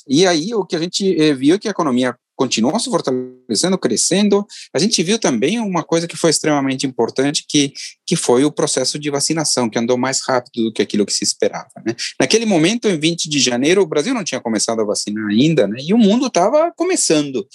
e 0.09 0.27
aí 0.27 0.55
o 0.55 0.65
que 0.65 0.75
a 0.75 0.79
gente 0.79 1.35
viu 1.35 1.57
é 1.57 1.59
que 1.59 1.69
a 1.69 1.73
economia 1.73 2.17
continuam 2.37 2.79
se 2.79 2.91
fortalecendo, 2.91 3.79
crescendo. 3.79 4.47
A 4.73 4.79
gente 4.79 5.03
viu 5.03 5.19
também 5.19 5.59
uma 5.59 5.83
coisa 5.83 6.07
que 6.07 6.17
foi 6.17 6.31
extremamente 6.31 6.87
importante, 6.87 7.45
que, 7.49 7.73
que 8.07 8.17
foi 8.17 8.45
o 8.45 8.53
processo 8.53 8.99
de 8.99 9.11
vacinação, 9.11 9.69
que 9.69 9.79
andou 9.79 9.97
mais 9.97 10.21
rápido 10.27 10.65
do 10.65 10.73
que 10.73 10.83
aquilo 10.83 11.07
que 11.07 11.13
se 11.13 11.25
esperava. 11.25 11.71
Né? 11.85 11.95
Naquele 12.21 12.47
momento, 12.47 12.89
em 12.89 12.99
20 12.99 13.29
de 13.29 13.39
janeiro, 13.39 13.83
o 13.83 13.87
Brasil 13.87 14.15
não 14.15 14.25
tinha 14.25 14.41
começado 14.41 14.81
a 14.81 14.85
vacinar 14.85 15.27
ainda, 15.29 15.67
né? 15.67 15.79
e 15.81 15.95
o 15.95 15.99
mundo 15.99 16.27
estava 16.27 16.73
começando. 16.77 17.47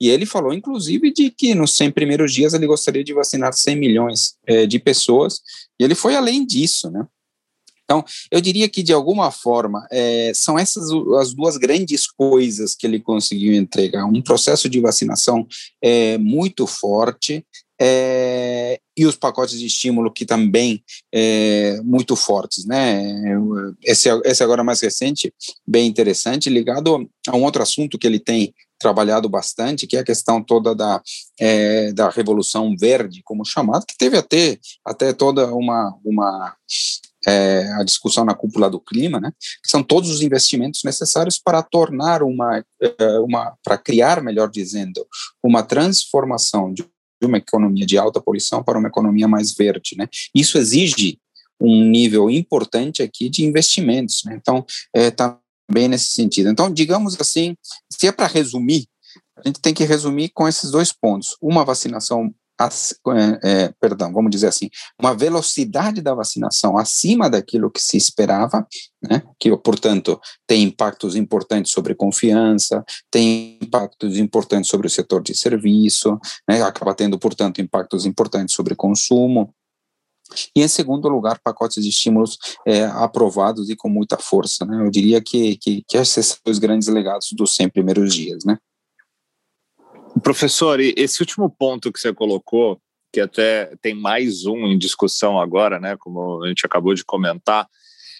E 0.00 0.08
ele 0.08 0.24
falou, 0.24 0.54
inclusive, 0.54 1.12
de 1.12 1.30
que 1.30 1.54
nos 1.54 1.76
100 1.76 1.90
primeiros 1.90 2.32
dias 2.32 2.54
ele 2.54 2.66
gostaria 2.66 3.04
de 3.04 3.12
vacinar 3.12 3.52
100 3.52 3.76
milhões 3.76 4.34
é, 4.46 4.66
de 4.66 4.78
pessoas, 4.78 5.40
e 5.78 5.84
ele 5.84 5.94
foi 5.94 6.16
além 6.16 6.46
disso, 6.46 6.90
né? 6.90 7.04
Então, 7.90 8.04
eu 8.30 8.40
diria 8.40 8.68
que, 8.68 8.84
de 8.84 8.92
alguma 8.92 9.32
forma, 9.32 9.84
é, 9.90 10.30
são 10.32 10.56
essas 10.56 10.90
as 11.20 11.34
duas 11.34 11.56
grandes 11.56 12.06
coisas 12.06 12.76
que 12.76 12.86
ele 12.86 13.00
conseguiu 13.00 13.52
entregar: 13.52 14.04
um 14.04 14.22
processo 14.22 14.68
de 14.68 14.78
vacinação 14.78 15.44
é, 15.82 16.16
muito 16.16 16.68
forte. 16.68 17.44
É, 17.82 18.78
e 18.94 19.06
os 19.06 19.16
pacotes 19.16 19.58
de 19.58 19.64
estímulo 19.64 20.12
que 20.12 20.26
também 20.26 20.84
é, 21.12 21.80
muito 21.82 22.14
fortes, 22.14 22.66
né? 22.66 23.02
Esse, 23.82 24.10
esse 24.22 24.44
agora 24.44 24.62
mais 24.62 24.82
recente, 24.82 25.32
bem 25.66 25.86
interessante, 25.86 26.50
ligado 26.50 27.08
a 27.26 27.34
um 27.34 27.42
outro 27.42 27.62
assunto 27.62 27.98
que 27.98 28.06
ele 28.06 28.18
tem 28.20 28.54
trabalhado 28.78 29.30
bastante, 29.30 29.86
que 29.86 29.96
é 29.96 30.00
a 30.00 30.04
questão 30.04 30.42
toda 30.42 30.74
da, 30.74 31.00
é, 31.40 31.90
da 31.92 32.10
Revolução 32.10 32.76
Verde, 32.78 33.22
como 33.24 33.46
chamado, 33.46 33.86
que 33.86 33.96
teve 33.96 34.18
até, 34.18 34.58
até 34.84 35.14
toda 35.14 35.46
uma, 35.54 35.98
uma 36.04 36.54
é, 37.26 37.70
a 37.78 37.82
discussão 37.82 38.24
na 38.24 38.34
cúpula 38.34 38.70
do 38.70 38.80
clima, 38.80 39.20
né, 39.20 39.32
são 39.64 39.82
todos 39.82 40.10
os 40.10 40.22
investimentos 40.22 40.82
necessários 40.84 41.38
para 41.38 41.62
tornar 41.62 42.22
uma, 42.22 42.64
é, 42.80 43.18
uma 43.18 43.56
para 43.62 43.76
criar, 43.76 44.22
melhor 44.22 44.50
dizendo, 44.50 45.06
uma 45.42 45.62
transformação 45.62 46.72
de 46.72 46.84
uma 47.22 47.38
economia 47.38 47.84
de 47.84 47.98
alta 47.98 48.20
poluição 48.20 48.62
para 48.62 48.78
uma 48.78 48.88
economia 48.88 49.28
mais 49.28 49.54
verde, 49.54 49.96
né. 49.96 50.08
Isso 50.34 50.56
exige 50.58 51.18
um 51.60 51.84
nível 51.84 52.30
importante 52.30 53.02
aqui 53.02 53.28
de 53.28 53.44
investimentos, 53.44 54.22
né. 54.24 54.38
Então, 54.40 54.64
é, 54.94 55.10
também 55.10 55.88
nesse 55.88 56.12
sentido. 56.12 56.48
Então, 56.48 56.72
digamos 56.72 57.20
assim, 57.20 57.54
se 57.92 58.06
é 58.06 58.12
para 58.12 58.26
resumir, 58.26 58.86
a 59.36 59.48
gente 59.48 59.60
tem 59.60 59.72
que 59.72 59.84
resumir 59.84 60.30
com 60.30 60.48
esses 60.48 60.70
dois 60.70 60.92
pontos: 60.92 61.36
uma 61.40 61.64
vacinação 61.64 62.34
é, 63.42 63.72
perdão, 63.80 64.12
vamos 64.12 64.30
dizer 64.30 64.48
assim, 64.48 64.68
uma 65.00 65.14
velocidade 65.14 66.02
da 66.02 66.14
vacinação 66.14 66.76
acima 66.76 67.30
daquilo 67.30 67.70
que 67.70 67.80
se 67.80 67.96
esperava, 67.96 68.66
né, 69.02 69.22
que, 69.38 69.56
portanto, 69.56 70.20
tem 70.46 70.64
impactos 70.64 71.16
importantes 71.16 71.72
sobre 71.72 71.94
confiança, 71.94 72.84
tem 73.10 73.58
impactos 73.62 74.18
importantes 74.18 74.68
sobre 74.68 74.86
o 74.86 74.90
setor 74.90 75.22
de 75.22 75.34
serviço, 75.34 76.18
né, 76.48 76.62
acaba 76.62 76.94
tendo, 76.94 77.18
portanto, 77.18 77.60
impactos 77.60 78.04
importantes 78.04 78.54
sobre 78.54 78.74
consumo, 78.74 79.54
e, 80.54 80.62
em 80.62 80.68
segundo 80.68 81.08
lugar, 81.08 81.40
pacotes 81.42 81.82
de 81.82 81.88
estímulos 81.88 82.38
é, 82.66 82.84
aprovados 82.84 83.68
e 83.68 83.76
com 83.76 83.88
muita 83.88 84.16
força. 84.16 84.64
Né? 84.64 84.84
Eu 84.84 84.90
diria 84.90 85.20
que, 85.20 85.56
que, 85.56 85.82
que 85.86 85.96
esses 85.96 86.26
são 86.26 86.38
os 86.46 86.58
grandes 86.58 86.88
legados 86.88 87.30
dos 87.32 87.54
100 87.56 87.70
primeiros 87.70 88.14
dias. 88.14 88.44
Né? 88.44 88.56
Professor, 90.22 90.80
esse 90.80 91.20
último 91.20 91.48
ponto 91.48 91.92
que 91.92 92.00
você 92.00 92.12
colocou, 92.12 92.80
que 93.12 93.20
até 93.20 93.74
tem 93.80 93.94
mais 93.94 94.44
um 94.44 94.66
em 94.66 94.78
discussão 94.78 95.40
agora, 95.40 95.78
né, 95.78 95.96
como 95.98 96.44
a 96.44 96.48
gente 96.48 96.66
acabou 96.66 96.94
de 96.94 97.04
comentar, 97.04 97.66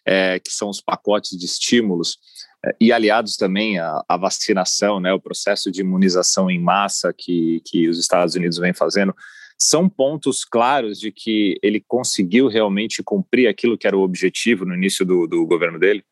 é, 0.07 0.39
que 0.39 0.51
são 0.51 0.69
os 0.69 0.81
pacotes 0.81 1.37
de 1.39 1.45
estímulos, 1.45 2.19
é, 2.65 2.77
e 2.81 2.93
aliados 2.93 3.37
também 3.37 3.79
à, 3.79 4.03
à, 4.09 4.17
vacinação, 4.17 5.01
né, 5.01 5.13
o 5.13 5.21
processo 5.21 5.71
de 5.71 5.81
imunização 5.81 6.51
em 6.51 6.61
massa 6.61 7.13
que, 7.17 7.61
que 7.65 7.89
os 7.89 7.99
Estados 7.99 8.35
Unidos 8.35 8.59
vem 8.59 8.73
fazendo, 8.73 9.15
são 9.59 9.89
pontos 9.89 10.45
claros 10.45 10.99
de 10.99 11.13
que 11.13 11.59
ele 11.63 11.85
conseguiu 11.87 12.49
realmente 12.49 13.03
cumprir 13.03 13.47
aquilo 13.47 13.77
que 13.77 13.87
era 13.87 13.97
o 13.97 14.03
objetivo 14.03 14.65
no 14.65 14.75
início 14.75 15.05
do, 15.05 15.27
do 15.27 15.47
governo 15.47 15.79
dele? 15.79 16.03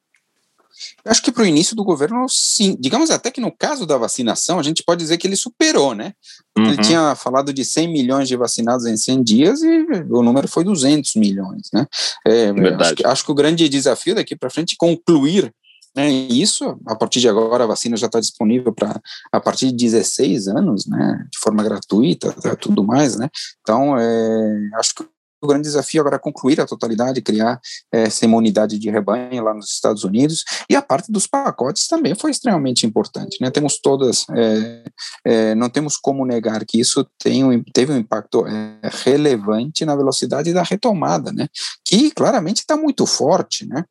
Eu 1.05 1.11
acho 1.11 1.23
que 1.23 1.33
para 1.33 1.43
o 1.43 1.47
início 1.47 1.75
do 1.75 1.85
governo, 1.85 2.27
sim. 2.29 2.77
Digamos 2.79 3.11
até 3.11 3.31
que 3.31 3.41
no 3.41 3.51
caso 3.51 3.87
da 3.87 3.97
vacinação, 3.97 4.59
a 4.59 4.63
gente 4.63 4.83
pode 4.83 5.01
dizer 5.01 5.17
que 5.17 5.27
ele 5.27 5.37
superou, 5.37 5.95
né? 5.95 6.13
Uhum. 6.57 6.67
Ele 6.67 6.83
tinha 6.83 7.15
falado 7.15 7.53
de 7.53 7.65
100 7.65 7.89
milhões 7.89 8.29
de 8.29 8.37
vacinados 8.37 8.87
em 8.87 8.97
100 8.97 9.23
dias 9.23 9.63
e 9.63 9.87
o 10.11 10.23
número 10.23 10.49
foi 10.49 10.65
200 10.65 11.15
milhões, 11.17 11.69
né? 11.73 11.87
É, 12.27 12.51
acho, 12.81 12.95
que, 12.95 13.07
acho 13.07 13.25
que 13.25 13.31
o 13.31 13.35
grande 13.35 13.69
desafio 13.69 14.15
daqui 14.15 14.37
para 14.37 14.51
frente 14.51 14.75
é 14.75 14.77
concluir 14.79 15.53
né, 15.97 16.09
isso, 16.09 16.79
a 16.87 16.95
partir 16.95 17.19
de 17.19 17.29
agora, 17.29 17.65
a 17.65 17.67
vacina 17.67 17.97
já 17.97 18.07
está 18.07 18.21
disponível 18.21 18.73
para 18.73 19.01
a 19.33 19.41
partir 19.41 19.67
de 19.67 19.77
16 19.77 20.47
anos, 20.47 20.87
né, 20.87 21.27
de 21.29 21.39
forma 21.41 21.63
gratuita, 21.63 22.33
tudo 22.61 22.85
mais, 22.85 23.17
né. 23.17 23.29
Então, 23.63 23.99
é, 23.99 24.71
acho 24.75 24.95
que 24.95 25.05
o 25.41 25.47
grande 25.47 25.63
desafio 25.63 26.01
agora 26.01 26.17
é 26.17 26.19
concluir 26.19 26.61
a 26.61 26.67
totalidade, 26.67 27.23
criar 27.23 27.61
essa 27.93 28.25
imunidade 28.25 28.79
de 28.79 28.91
rebanho 28.91 29.43
lá 29.43 29.55
nos 29.55 29.71
Estados 29.71 30.05
Unidos, 30.05 30.45
e 30.69 30.77
a 30.77 30.83
parte 30.83 31.11
dos 31.11 31.27
pacotes 31.27 31.87
também 31.87 32.15
foi 32.15 32.31
extremamente 32.31 32.87
importante, 32.87 33.39
né, 33.41 33.51
temos 33.51 33.79
todas, 33.79 34.25
é, 34.31 34.85
é, 35.25 35.55
não 35.55 35.69
temos 35.69 35.97
como 35.97 36.25
negar 36.25 36.65
que 36.65 36.81
isso 36.81 37.07
tem 37.19 37.45
um, 37.45 37.63
teve 37.73 37.93
um 37.93 37.99
impacto 37.99 38.47
é, 38.47 38.79
relevante 39.05 39.85
na 39.85 39.97
velocidade 39.97 40.53
da 40.53 40.63
retomada, 40.63 41.33
né, 41.33 41.49
que 41.85 42.11
claramente 42.11 42.59
está 42.59 42.77
muito 42.77 43.07
forte, 43.07 43.67
né, 43.67 43.85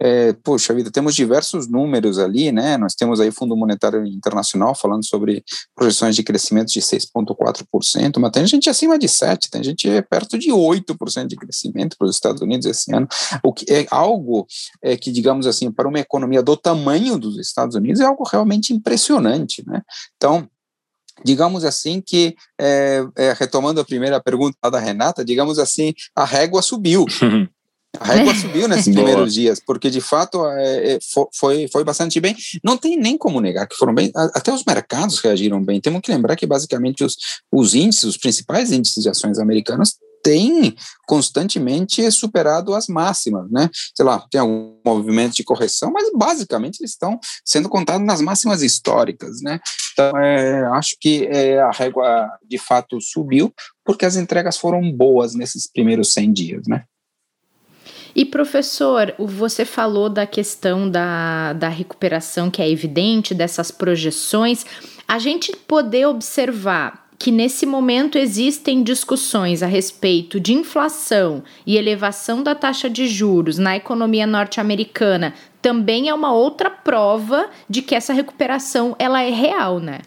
é, 0.00 0.32
poxa 0.32 0.72
vida, 0.72 0.90
temos 0.90 1.14
diversos 1.14 1.68
números 1.68 2.18
ali, 2.18 2.52
né? 2.52 2.76
Nós 2.76 2.94
temos 2.94 3.20
aí 3.20 3.30
Fundo 3.32 3.56
Monetário 3.56 4.06
Internacional 4.06 4.74
falando 4.74 5.04
sobre 5.04 5.44
projeções 5.74 6.14
de 6.14 6.22
crescimento 6.22 6.68
de 6.68 6.80
6,4%, 6.80 8.18
mas 8.18 8.30
tem 8.30 8.46
gente 8.46 8.70
acima 8.70 8.98
de 8.98 9.08
7%, 9.08 9.48
tem 9.50 9.62
gente 9.62 9.88
perto 10.02 10.38
de 10.38 10.50
8% 10.50 11.26
de 11.26 11.36
crescimento 11.36 11.96
para 11.98 12.06
os 12.06 12.14
Estados 12.14 12.40
Unidos 12.40 12.66
esse 12.66 12.94
ano, 12.94 13.08
o 13.42 13.52
que 13.52 13.70
é 13.72 13.86
algo 13.90 14.46
é, 14.82 14.96
que, 14.96 15.10
digamos 15.10 15.46
assim, 15.46 15.70
para 15.70 15.88
uma 15.88 15.98
economia 15.98 16.42
do 16.42 16.56
tamanho 16.56 17.18
dos 17.18 17.38
Estados 17.38 17.74
Unidos 17.74 18.00
é 18.00 18.04
algo 18.04 18.24
realmente 18.24 18.72
impressionante, 18.72 19.64
né? 19.66 19.82
Então, 20.16 20.48
digamos 21.24 21.64
assim 21.64 22.00
que, 22.00 22.36
é, 22.60 23.04
é, 23.16 23.32
retomando 23.32 23.80
a 23.80 23.84
primeira 23.84 24.20
pergunta 24.20 24.56
da 24.70 24.78
Renata, 24.78 25.24
digamos 25.24 25.58
assim, 25.58 25.92
a 26.14 26.24
régua 26.24 26.62
subiu. 26.62 27.04
A 27.98 28.04
régua 28.04 28.34
subiu 28.36 28.68
nesses 28.68 28.92
primeiros 28.92 29.34
dias, 29.34 29.60
porque 29.64 29.90
de 29.90 30.00
fato 30.00 30.44
é, 30.46 30.94
é 30.94 30.98
foi, 31.34 31.68
foi 31.68 31.84
bastante 31.84 32.20
bem. 32.20 32.36
Não 32.62 32.76
tem 32.76 32.96
nem 32.96 33.16
como 33.16 33.40
negar 33.40 33.66
que 33.66 33.76
foram 33.76 33.94
bem, 33.94 34.10
até 34.14 34.52
os 34.52 34.64
mercados 34.64 35.18
reagiram 35.20 35.62
bem. 35.62 35.80
Temos 35.80 36.00
que 36.00 36.12
lembrar 36.12 36.36
que 36.36 36.46
basicamente 36.46 37.04
os, 37.04 37.16
os 37.50 37.74
índices, 37.74 38.04
os 38.04 38.16
principais 38.16 38.70
índices 38.70 39.02
de 39.02 39.08
ações 39.08 39.38
americanas 39.38 39.96
têm 40.22 40.76
constantemente 41.06 42.10
superado 42.10 42.74
as 42.74 42.86
máximas, 42.86 43.50
né? 43.50 43.70
Sei 43.94 44.04
lá, 44.04 44.24
tem 44.30 44.40
algum 44.40 44.76
movimento 44.84 45.34
de 45.34 45.44
correção, 45.44 45.92
mas 45.92 46.10
basicamente 46.14 46.80
eles 46.80 46.90
estão 46.90 47.18
sendo 47.44 47.68
contados 47.68 48.06
nas 48.06 48.20
máximas 48.20 48.62
históricas, 48.62 49.40
né? 49.40 49.60
Então, 49.92 50.18
é, 50.18 50.66
acho 50.72 50.96
que 51.00 51.26
é, 51.26 51.60
a 51.60 51.70
régua 51.70 52.28
de 52.46 52.58
fato 52.58 53.00
subiu 53.00 53.52
porque 53.84 54.04
as 54.04 54.16
entregas 54.16 54.56
foram 54.56 54.92
boas 54.92 55.34
nesses 55.34 55.70
primeiros 55.70 56.12
100 56.12 56.32
dias, 56.32 56.62
né? 56.66 56.84
E 58.18 58.24
professor, 58.24 59.14
você 59.16 59.64
falou 59.64 60.08
da 60.08 60.26
questão 60.26 60.90
da, 60.90 61.52
da 61.52 61.68
recuperação 61.68 62.50
que 62.50 62.60
é 62.60 62.68
evidente, 62.68 63.32
dessas 63.32 63.70
projeções. 63.70 64.66
A 65.06 65.20
gente 65.20 65.54
poder 65.54 66.06
observar 66.06 67.06
que 67.16 67.30
nesse 67.30 67.64
momento 67.64 68.18
existem 68.18 68.82
discussões 68.82 69.62
a 69.62 69.68
respeito 69.68 70.40
de 70.40 70.52
inflação 70.52 71.44
e 71.64 71.76
elevação 71.76 72.42
da 72.42 72.56
taxa 72.56 72.90
de 72.90 73.06
juros 73.06 73.56
na 73.56 73.76
economia 73.76 74.26
norte-americana 74.26 75.32
também 75.62 76.08
é 76.08 76.14
uma 76.14 76.32
outra 76.32 76.68
prova 76.68 77.48
de 77.70 77.82
que 77.82 77.94
essa 77.94 78.12
recuperação 78.12 78.96
ela 78.98 79.22
é 79.22 79.30
real, 79.30 79.78
né? 79.78 80.00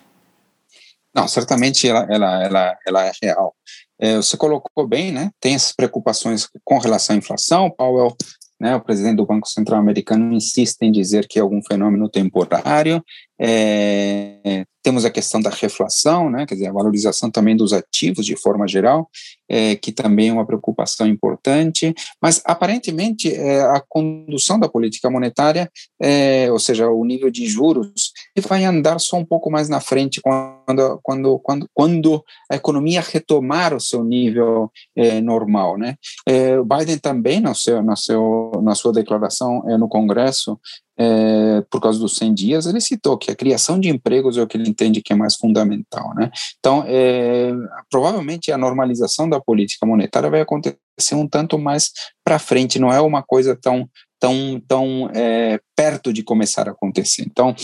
Não, 1.16 1.30
certamente 1.30 1.88
ela, 1.88 2.06
ela, 2.10 2.44
ela, 2.44 2.78
ela 2.86 3.06
é 3.06 3.12
real. 3.24 3.56
É, 4.02 4.16
você 4.16 4.36
colocou 4.36 4.88
bem, 4.88 5.12
né? 5.12 5.30
Tem 5.40 5.54
essas 5.54 5.72
preocupações 5.72 6.50
com 6.66 6.80
relação 6.80 7.16
à 7.16 7.20
inflação. 7.20 7.70
Powell, 7.70 8.16
né, 8.60 8.76
o 8.76 8.82
presidente 8.82 9.18
do 9.18 9.26
Banco 9.26 9.48
Central 9.48 9.80
Americano, 9.80 10.34
insiste 10.34 10.82
em 10.82 10.92
dizer 10.92 11.28
que 11.28 11.38
é 11.38 11.42
algum 11.42 11.62
fenômeno 11.64 12.10
temporário. 12.10 13.04
É, 13.40 14.66
temos 14.84 15.06
a 15.06 15.10
questão 15.10 15.42
da 15.42 15.50
reflação, 15.50 16.30
né, 16.30 16.46
quer 16.46 16.56
dizer, 16.56 16.68
a 16.68 16.74
valorização 16.74 17.30
também 17.30 17.56
dos 17.56 17.74
ativos 17.74 18.26
de 18.26 18.36
forma 18.36 18.68
geral, 18.68 19.10
é, 19.50 19.76
que 19.76 19.92
também 19.92 20.30
é 20.30 20.34
uma 20.34 20.46
preocupação 20.46 21.06
importante, 21.06 21.94
mas 22.22 22.42
aparentemente 22.46 23.34
é, 23.34 23.62
a 23.62 23.82
condução 23.88 24.58
da 24.60 24.70
política 24.70 25.10
monetária, 25.10 25.70
é, 26.02 26.50
ou 26.52 26.58
seja, 26.58 26.90
o 26.90 27.04
nível 27.04 27.30
de 27.30 27.46
juros, 27.46 28.14
vai 28.48 28.64
andar 28.64 29.00
só 29.00 29.18
um 29.18 29.26
pouco 29.26 29.52
mais 29.52 29.68
na 29.68 29.82
frente 29.82 30.22
quando, 30.22 31.00
quando, 31.04 31.40
quando, 31.40 31.70
quando 31.74 32.24
a 32.50 32.56
economia 32.56 33.02
retomar 33.02 33.74
o 33.74 33.80
seu 33.80 34.04
nível 34.04 34.72
é, 34.96 35.20
normal. 35.20 35.78
Né? 35.78 35.96
É, 36.26 36.58
o 36.58 36.66
Biden 36.66 36.98
também, 36.98 37.40
no 37.42 37.54
seu, 37.54 37.84
no 37.84 37.96
seu, 37.98 38.52
na 38.64 38.74
sua 38.74 38.94
declaração 38.94 39.64
é, 39.70 39.78
no 39.78 39.90
Congresso, 39.90 40.58
é, 40.98 41.62
por 41.70 41.82
causa 41.82 42.00
dos 42.00 42.16
100 42.16 42.34
dias, 42.34 42.66
ele 42.66 42.82
citou 42.82 43.18
que 43.18 43.32
a 43.32 43.36
criação 43.36 43.80
de 43.80 43.90
empregos 43.90 44.38
é 44.38 44.42
o 44.42 44.48
que 44.48 44.58
ele 44.58 44.70
entende 44.70 45.02
que 45.02 45.14
é 45.14 45.16
mais 45.16 45.36
fundamental. 45.36 46.14
Né? 46.16 46.32
Então, 46.60 46.84
é, 46.88 47.52
provavelmente 47.90 48.52
a 48.52 48.58
normalização 48.58 49.30
da 49.30 49.40
política 49.40 49.86
monetária 49.86 50.30
vai 50.30 50.42
acontecer 50.42 50.78
um 51.14 51.28
tanto 51.28 51.58
mais 51.58 51.92
para 52.24 52.40
frente, 52.40 52.80
não 52.80 52.92
é 52.92 53.02
uma 53.02 53.24
coisa 53.24 53.58
tão, 53.60 53.90
tão, 54.20 54.62
tão 54.68 55.10
é, 55.14 55.60
perto 55.76 56.14
de 56.14 56.24
começar 56.24 56.68
a 56.68 56.72
acontecer. 56.72 57.24
Então, 57.24 57.56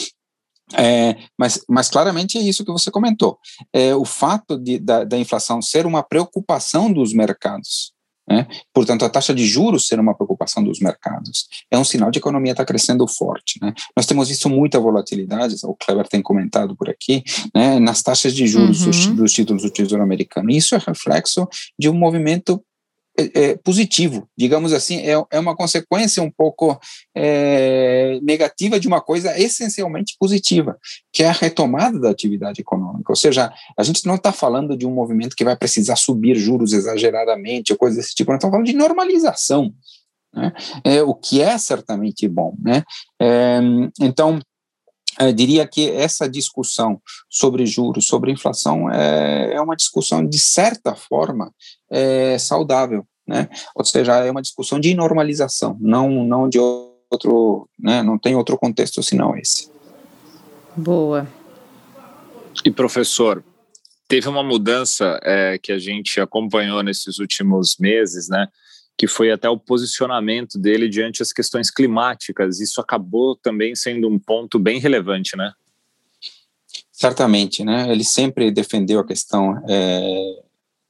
é, 0.73 1.15
mas, 1.37 1.63
mas 1.69 1.89
claramente 1.89 2.37
é 2.37 2.41
isso 2.41 2.65
que 2.65 2.71
você 2.71 2.91
comentou. 2.91 3.37
É, 3.71 3.95
o 3.95 4.03
fato 4.03 4.57
de, 4.57 4.79
da, 4.79 5.03
da 5.03 5.17
inflação 5.17 5.61
ser 5.61 5.85
uma 5.85 6.03
preocupação 6.03 6.91
dos 6.91 7.13
mercados, 7.13 7.93
né? 8.27 8.47
Portanto, 8.73 9.05
a 9.05 9.09
taxa 9.09 9.33
de 9.33 9.45
juros 9.45 9.87
ser 9.87 9.99
uma 9.99 10.13
preocupação 10.13 10.63
dos 10.63 10.79
mercados 10.79 11.47
é 11.71 11.77
um 11.77 11.83
sinal 11.83 12.11
de 12.11 12.19
que 12.19 12.27
a 12.27 12.27
economia 12.27 12.51
está 12.51 12.65
crescendo 12.65 13.07
forte. 13.07 13.59
Né? 13.61 13.73
Nós 13.95 14.05
temos 14.05 14.27
visto 14.27 14.49
muita 14.49 14.79
volatilidade, 14.79 15.55
o 15.63 15.75
Kleber 15.75 16.07
tem 16.07 16.21
comentado 16.21 16.75
por 16.75 16.89
aqui, 16.89 17.23
né, 17.55 17.79
nas 17.79 18.01
taxas 18.01 18.33
de 18.33 18.45
juros 18.47 18.81
uhum. 18.81 18.85
dos, 18.87 19.07
dos 19.07 19.33
títulos 19.33 19.63
do 19.63 19.69
Tesouro 19.69 20.03
Americano. 20.03 20.49
Isso 20.51 20.75
é 20.75 20.77
reflexo 20.77 21.47
de 21.79 21.89
um 21.89 21.93
movimento 21.93 22.61
é, 23.19 23.43
é, 23.43 23.57
positivo, 23.57 24.29
digamos 24.37 24.71
assim, 24.73 24.99
é, 24.99 25.13
é 25.31 25.39
uma 25.39 25.55
consequência 25.55 26.21
um 26.21 26.29
pouco 26.29 26.79
é, 27.15 28.19
negativa 28.21 28.79
de 28.79 28.87
uma 28.87 29.01
coisa 29.01 29.37
essencialmente 29.39 30.15
positiva, 30.19 30.77
que 31.11 31.23
é 31.23 31.29
a 31.29 31.31
retomada 31.31 31.99
da 31.99 32.11
atividade 32.11 32.61
econômica. 32.61 33.11
Ou 33.11 33.15
seja, 33.15 33.51
a 33.75 33.83
gente 33.83 34.05
não 34.05 34.15
está 34.15 34.31
falando 34.31 34.77
de 34.77 34.85
um 34.85 34.93
movimento 34.93 35.35
que 35.35 35.43
vai 35.43 35.57
precisar 35.57 35.95
subir 35.95 36.35
juros 36.35 36.73
exageradamente 36.73 37.71
ou 37.71 37.77
coisas 37.77 37.97
desse 37.97 38.13
tipo, 38.13 38.31
nós 38.31 38.37
estamos 38.37 38.53
falando 38.53 38.67
de 38.67 38.77
normalização, 38.77 39.73
né? 40.31 40.53
é, 40.83 41.01
o 41.01 41.15
que 41.15 41.41
é 41.41 41.57
certamente 41.57 42.27
bom. 42.27 42.55
Né? 42.61 42.83
É, 43.19 43.59
então, 43.99 44.39
eu 45.19 45.33
diria 45.33 45.67
que 45.67 45.89
essa 45.91 46.29
discussão 46.29 47.01
sobre 47.29 47.65
juros, 47.65 48.07
sobre 48.07 48.31
inflação, 48.31 48.89
é, 48.91 49.53
é 49.53 49.61
uma 49.61 49.75
discussão, 49.75 50.25
de 50.25 50.39
certa 50.39 50.95
forma, 50.95 51.51
é, 51.89 52.37
saudável, 52.37 53.05
né? 53.27 53.49
Ou 53.75 53.83
seja, 53.83 54.15
é 54.17 54.31
uma 54.31 54.41
discussão 54.41 54.79
de 54.79 54.93
normalização, 54.93 55.77
não, 55.79 56.23
não 56.23 56.47
de 56.47 56.59
outro, 56.59 57.67
né? 57.77 58.01
não 58.03 58.17
tem 58.17 58.35
outro 58.35 58.57
contexto 58.57 59.01
senão 59.01 59.35
esse. 59.35 59.69
Boa. 60.75 61.27
E 62.63 62.71
professor, 62.71 63.43
teve 64.07 64.27
uma 64.27 64.43
mudança 64.43 65.19
é, 65.23 65.57
que 65.57 65.71
a 65.71 65.79
gente 65.79 66.19
acompanhou 66.19 66.81
nesses 66.83 67.19
últimos 67.19 67.77
meses, 67.79 68.29
né? 68.29 68.47
Que 68.97 69.07
foi 69.07 69.31
até 69.31 69.47
o 69.47 69.59
posicionamento 69.59 70.57
dele 70.57 70.89
diante 70.89 71.19
das 71.19 71.31
questões 71.31 71.69
climáticas. 71.69 72.59
Isso 72.59 72.81
acabou 72.81 73.35
também 73.35 73.75
sendo 73.75 74.09
um 74.09 74.17
ponto 74.17 74.57
bem 74.57 74.79
relevante, 74.79 75.37
né? 75.37 75.53
Certamente, 76.91 77.63
né? 77.63 77.91
Ele 77.91 78.03
sempre 78.03 78.49
defendeu 78.49 78.99
a 78.99 79.05
questão 79.05 79.63
é, 79.69 80.41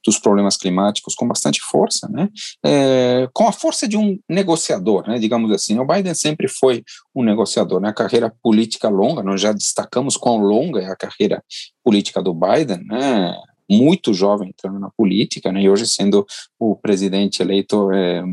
dos 0.05 0.17
problemas 0.17 0.55
climáticos 0.55 1.13
com 1.13 1.27
bastante 1.27 1.59
força, 1.59 2.07
né? 2.07 2.29
É, 2.63 3.27
com 3.33 3.45
a 3.45 3.51
força 3.51 3.85
de 3.85 3.97
um 3.97 4.17
negociador, 4.29 5.05
né? 5.05 5.19
Digamos 5.19 5.51
assim. 5.51 5.77
O 5.77 5.85
Biden 5.85 6.13
sempre 6.13 6.47
foi 6.47 6.81
um 7.13 7.23
negociador, 7.23 7.81
né? 7.81 7.89
A 7.89 7.93
carreira 7.93 8.33
política 8.41 8.87
longa, 8.87 9.21
nós 9.21 9.41
já 9.41 9.51
destacamos 9.51 10.15
quão 10.15 10.37
longa 10.37 10.79
é 10.79 10.89
a 10.89 10.95
carreira 10.95 11.43
política 11.83 12.23
do 12.23 12.33
Biden, 12.33 12.85
né? 12.85 13.35
Muito 13.69 14.13
jovem 14.13 14.49
entrando 14.49 14.79
na 14.79 14.89
política, 14.89 15.51
né, 15.51 15.61
e 15.61 15.69
hoje 15.69 15.85
sendo 15.85 16.25
o 16.59 16.75
presidente 16.75 17.41
eleito 17.41 17.91
é, 17.91 18.23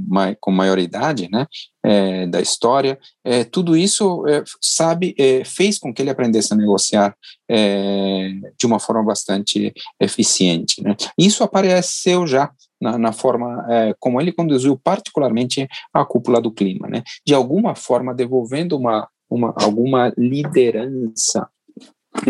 com 0.41 0.51
maioridade, 0.51 1.29
né, 1.31 1.47
é, 1.85 2.27
da 2.27 2.41
história, 2.41 2.99
é, 3.25 3.45
tudo 3.45 3.77
isso, 3.77 4.27
é, 4.27 4.43
sabe, 4.61 5.15
é, 5.19 5.45
fez 5.45 5.79
com 5.79 5.93
que 5.93 6.03
ele 6.03 6.11
aprendesse 6.11 6.53
a 6.53 6.57
negociar 6.57 7.17
é, 7.51 8.31
de 8.59 8.67
uma 8.67 8.79
forma 8.79 9.03
bastante 9.03 9.73
eficiente, 10.01 10.83
né. 10.83 10.97
Isso 11.19 11.43
apareceu 11.43 12.27
já 12.27 12.51
na, 12.81 12.99
na 12.99 13.13
forma 13.13 13.65
como 13.99 14.21
ele 14.21 14.33
conduziu 14.33 14.79
particularmente 14.79 15.67
a 15.93 16.05
cúpula 16.05 16.41
do 16.41 16.53
clima, 16.53 16.89
né, 16.89 17.03
de 17.27 17.35
alguma 17.35 17.75
forma 17.75 18.15
devolvendo 18.15 18.77
uma, 18.77 19.09
uma 19.31 19.55
alguma 19.57 20.13
liderança 20.17 21.49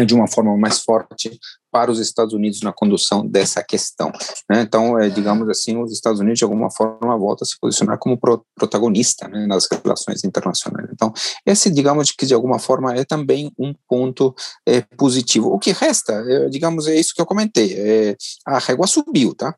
de 0.06 0.14
uma 0.14 0.26
forma 0.26 0.56
mais 0.56 0.80
forte 0.80 1.38
para 1.70 1.90
os 1.90 1.98
Estados 1.98 2.32
Unidos 2.32 2.60
na 2.60 2.72
condução 2.72 3.26
dessa 3.26 3.62
questão. 3.62 4.12
Né? 4.48 4.62
Então, 4.62 4.98
é, 4.98 5.08
digamos 5.08 5.48
assim, 5.48 5.76
os 5.76 5.92
Estados 5.92 6.20
Unidos 6.20 6.38
de 6.38 6.44
alguma 6.44 6.70
forma 6.70 7.16
voltam 7.18 7.44
a 7.44 7.46
se 7.46 7.58
posicionar 7.60 7.98
como 7.98 8.16
pro, 8.16 8.44
protagonista 8.54 9.28
né, 9.28 9.46
nas 9.46 9.66
relações 9.70 10.24
internacionais. 10.24 10.88
Então, 10.92 11.12
esse, 11.44 11.70
digamos 11.70 12.10
que 12.12 12.26
de 12.26 12.34
alguma 12.34 12.58
forma 12.58 12.94
é 12.94 13.04
também 13.04 13.52
um 13.58 13.74
ponto 13.88 14.34
é, 14.66 14.82
positivo. 14.96 15.48
O 15.48 15.58
que 15.58 15.72
resta, 15.72 16.12
é, 16.12 16.48
digamos, 16.48 16.86
é 16.86 16.94
isso 16.94 17.12
que 17.14 17.20
eu 17.20 17.26
comentei. 17.26 17.74
É, 17.76 18.16
a 18.46 18.58
régua 18.58 18.86
subiu, 18.86 19.34
tá? 19.34 19.54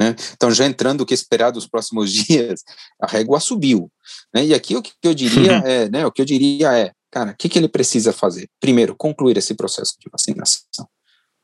Né? 0.00 0.16
Então, 0.32 0.50
já 0.50 0.66
entrando 0.66 1.02
o 1.02 1.06
que 1.06 1.14
esperar 1.14 1.52
dos 1.52 1.66
próximos 1.66 2.10
dias, 2.12 2.62
a 3.00 3.06
régua 3.06 3.38
subiu. 3.38 3.90
Né? 4.34 4.46
E 4.46 4.54
aqui 4.54 4.76
o 4.76 4.82
que 4.82 4.92
eu 5.02 5.14
diria 5.14 5.52
é, 5.64 5.88
né, 5.88 6.04
o 6.04 6.10
que 6.10 6.20
eu 6.20 6.26
diria 6.26 6.76
é, 6.76 6.92
Cara, 7.12 7.32
o 7.32 7.36
que, 7.36 7.48
que 7.48 7.58
ele 7.58 7.68
precisa 7.68 8.10
fazer? 8.10 8.48
Primeiro, 8.58 8.96
concluir 8.96 9.36
esse 9.36 9.54
processo 9.54 9.94
de 10.00 10.08
vacinação. 10.10 10.88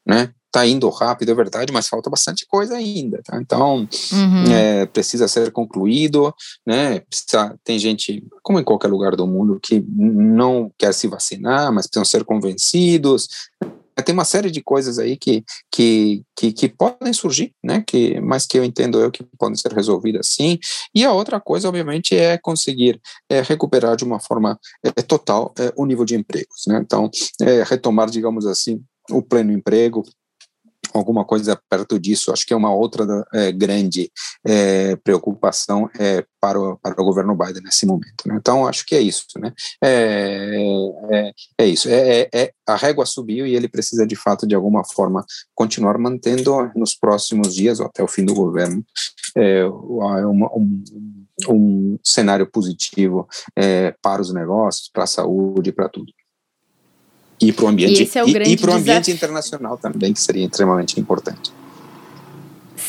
Né? 0.05 0.33
Tá 0.51 0.67
indo 0.67 0.89
rápido, 0.89 1.31
é 1.31 1.35
verdade, 1.35 1.71
mas 1.71 1.87
falta 1.87 2.09
bastante 2.09 2.47
coisa 2.47 2.75
ainda. 2.75 3.21
Tá? 3.23 3.39
Então, 3.39 3.87
uhum. 4.13 4.45
é, 4.51 4.87
precisa 4.87 5.29
ser 5.29 5.53
concluído. 5.53 6.35
Né? 6.67 7.01
Precisa, 7.01 7.55
tem 7.63 7.79
gente, 7.79 8.27
como 8.43 8.59
em 8.59 8.65
qualquer 8.65 8.89
lugar 8.89 9.15
do 9.15 9.27
mundo, 9.27 9.61
que 9.63 9.85
não 9.95 10.73
quer 10.79 10.95
se 10.95 11.07
vacinar, 11.07 11.71
mas 11.71 11.87
precisam 11.87 12.05
ser 12.07 12.25
convencidos. 12.25 13.29
Tem 14.05 14.13
uma 14.13 14.25
série 14.25 14.51
de 14.51 14.63
coisas 14.63 14.99
aí 14.99 15.17
que, 15.17 15.45
que, 15.71 16.23
que, 16.37 16.53
que, 16.53 16.69
podem 16.69 17.13
surgir, 17.13 17.53
né? 17.63 17.83
Que, 17.87 18.21
mas 18.21 18.47
que 18.47 18.59
eu 18.59 18.65
entendo 18.65 19.01
eu 19.01 19.11
que 19.11 19.25
podem 19.39 19.57
ser 19.57 19.73
resolvidas 19.73 20.29
sim. 20.29 20.59
E 20.95 21.05
a 21.05 21.13
outra 21.13 21.41
coisa, 21.41 21.69
obviamente, 21.69 22.17
é 22.17 22.39
conseguir 22.39 23.01
é, 23.29 23.41
recuperar 23.41 23.97
de 23.97 24.05
uma 24.05 24.21
forma 24.21 24.59
é, 24.85 24.91
total 25.03 25.53
é, 25.59 25.73
o 25.77 25.85
nível 25.85 26.05
de 26.05 26.15
empregos, 26.15 26.65
né? 26.67 26.81
Então, 26.83 27.11
é, 27.43 27.63
retomar, 27.65 28.09
digamos 28.09 28.47
assim, 28.47 28.83
o 29.11 29.23
pleno 29.23 29.53
emprego, 29.53 30.05
alguma 30.95 31.25
coisa 31.25 31.61
perto 31.69 31.99
disso. 31.99 32.33
Acho 32.33 32.47
que 32.47 32.53
é 32.53 32.57
uma 32.57 32.73
outra 32.73 33.27
é, 33.33 33.53
grande 33.53 34.11
é, 34.47 34.97
preocupação 34.97 35.91
é, 35.99 36.25
para, 36.41 36.61
o, 36.61 36.77
para 36.79 37.01
o 37.01 37.05
governo 37.05 37.35
Biden 37.35 37.63
nesse 37.63 37.87
momento. 37.87 38.27
Né? 38.27 38.37
Então, 38.39 38.67
acho 38.67 38.87
que 38.87 38.95
é 38.95 39.01
isso. 39.01 39.27
Né? 39.39 39.53
É, 39.83 40.57
é, 41.11 41.33
é 41.59 41.67
isso. 41.67 41.89
É, 41.89 42.21
é, 42.21 42.29
é, 42.33 42.53
a 42.67 42.77
régua 42.77 43.07
subiu 43.07 43.47
e 43.47 43.55
ele 43.55 43.69
precisa, 43.69 44.07
de 44.07 44.17
fato, 44.17 44.47
de 44.47 44.55
alguma 44.55 44.85
forma, 44.85 45.25
continuar 45.55 45.99
mantendo 45.99 46.71
nos 46.75 46.95
próximos 46.95 47.55
dias, 47.55 47.81
ou 47.81 47.87
até 47.87 48.03
o 48.03 48.09
fim 48.09 48.25
do 48.25 48.35
governo, 48.35 48.85
uma, 49.37 50.53
um, 50.55 50.85
um 51.49 51.99
cenário 52.05 52.47
positivo 52.51 53.29
para 54.03 54.21
os 54.21 54.33
negócios, 54.33 54.91
para 54.93 55.05
a 55.05 55.07
saúde, 55.07 55.73
para 55.73 55.89
tudo. 55.89 56.13
E 57.41 57.53
para 57.53 57.65
o 57.67 57.69
ambiente, 57.69 58.03
e, 58.03 58.19
é 58.19 58.25
e, 58.25 58.57
e 58.57 58.71
ambiente 58.73 59.11
internacional 59.11 59.77
também, 59.77 60.13
que 60.13 60.21
seria 60.21 60.45
extremamente 60.45 60.99
importante. 60.99 61.53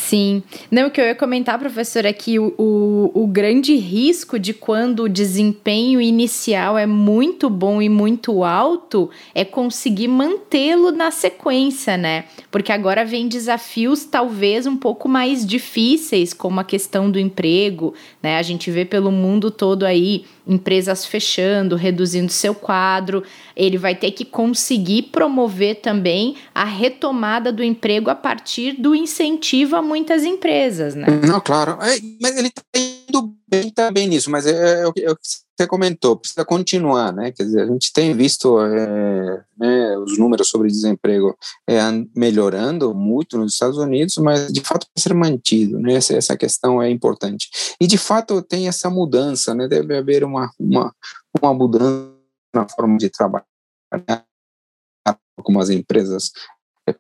Sim. 0.10 0.42
Não, 0.72 0.88
o 0.88 0.92
que 0.92 1.00
eu 1.00 1.06
ia 1.06 1.14
comentar, 1.14 1.60
professor, 1.60 2.04
é 2.04 2.12
que 2.12 2.40
o, 2.40 2.54
o, 2.58 3.12
o, 3.14 3.28
grande 3.28 3.76
risco 3.76 4.40
de 4.40 4.56
quando 4.56 5.04
o 5.04 5.10
desempenho 5.10 6.02
inicial 6.02 6.80
é 6.80 6.88
muito 6.88 7.48
bom 7.48 7.80
e 7.80 7.88
muito 7.88 8.44
alto 8.44 9.10
é 9.36 9.46
conseguir 9.46 10.08
mantê-lo 10.08 10.92
na 10.92 11.12
sequência, 11.12 11.96
né? 11.96 12.26
Porque 12.50 12.72
agora 12.72 13.06
vem 13.06 13.28
desafios 13.28 14.04
talvez 14.04 14.66
um 14.66 14.78
pouco 14.78 15.08
mais 15.08 15.46
difíceis, 15.46 16.34
como 16.34 16.60
a 16.60 16.64
questão 16.64 17.12
do 17.12 17.20
emprego, 17.20 17.94
né? 18.22 18.38
A 18.38 18.42
gente 18.42 18.72
vê 18.72 18.86
pelo 18.86 19.12
mundo 19.12 19.52
todo 19.52 19.84
aí 19.84 20.26
empresas 20.50 21.06
fechando, 21.06 21.76
reduzindo 21.76 22.32
seu 22.32 22.56
quadro. 22.56 23.24
Ele 23.56 23.78
vai 23.78 23.94
ter 23.94 24.12
que 24.12 24.26
conseguir 24.26 25.04
promover 25.04 25.76
também 25.76 26.36
a 26.54 26.66
retomada 26.66 27.52
do 27.52 27.64
emprego 27.64 28.10
a 28.10 28.16
partir 28.16 28.74
do 28.74 28.96
incentivo 28.96 29.76
a 29.76 29.82
muitas 29.82 30.24
empresas, 30.24 30.96
né? 30.96 31.06
Não, 31.26 31.40
claro. 31.40 31.74
É, 31.82 32.00
mas 32.20 32.36
ele 32.36 32.48
está 32.48 32.62
indo 33.10 33.36
bem 33.48 33.70
também 33.72 34.08
nisso, 34.08 34.30
mas 34.30 34.46
é, 34.46 34.82
é, 34.82 34.88
o 34.88 34.94
que 34.94 35.06
você 35.58 35.68
comentou, 35.68 36.16
precisa 36.16 36.46
continuar, 36.46 37.12
né? 37.12 37.32
Quer 37.32 37.44
dizer, 37.44 37.62
a 37.64 37.66
gente 37.66 37.92
tem 37.92 38.14
visto 38.14 38.62
é, 38.62 39.44
né, 39.58 39.98
os 39.98 40.18
números 40.18 40.48
sobre 40.48 40.70
desemprego 40.70 41.36
é, 41.68 41.80
melhorando 42.16 42.94
muito 42.94 43.38
nos 43.38 43.54
Estados 43.54 43.78
Unidos, 43.78 44.16
mas 44.18 44.52
de 44.54 44.62
fato 44.62 44.88
precisa 44.94 45.10
ser 45.10 45.16
mantido, 45.16 45.80
né? 45.80 45.94
Essa, 45.94 46.16
essa 46.16 46.38
questão 46.38 46.82
é 46.82 46.90
importante. 46.90 47.50
E 47.82 47.88
de 47.88 47.98
fato 47.98 48.42
tem 48.42 48.68
essa 48.68 48.90
mudança, 48.90 49.54
né? 49.54 49.68
Deve 49.68 49.98
haver 49.98 50.24
uma, 50.24 50.50
uma, 50.58 50.96
uma 51.42 51.54
mudança 51.54 52.14
na 52.54 52.68
forma 52.68 52.98
de 52.98 53.10
trabalhar, 53.10 53.46
como 55.44 55.60
as 55.60 55.70
empresas 55.70 56.32
é, 56.88 56.94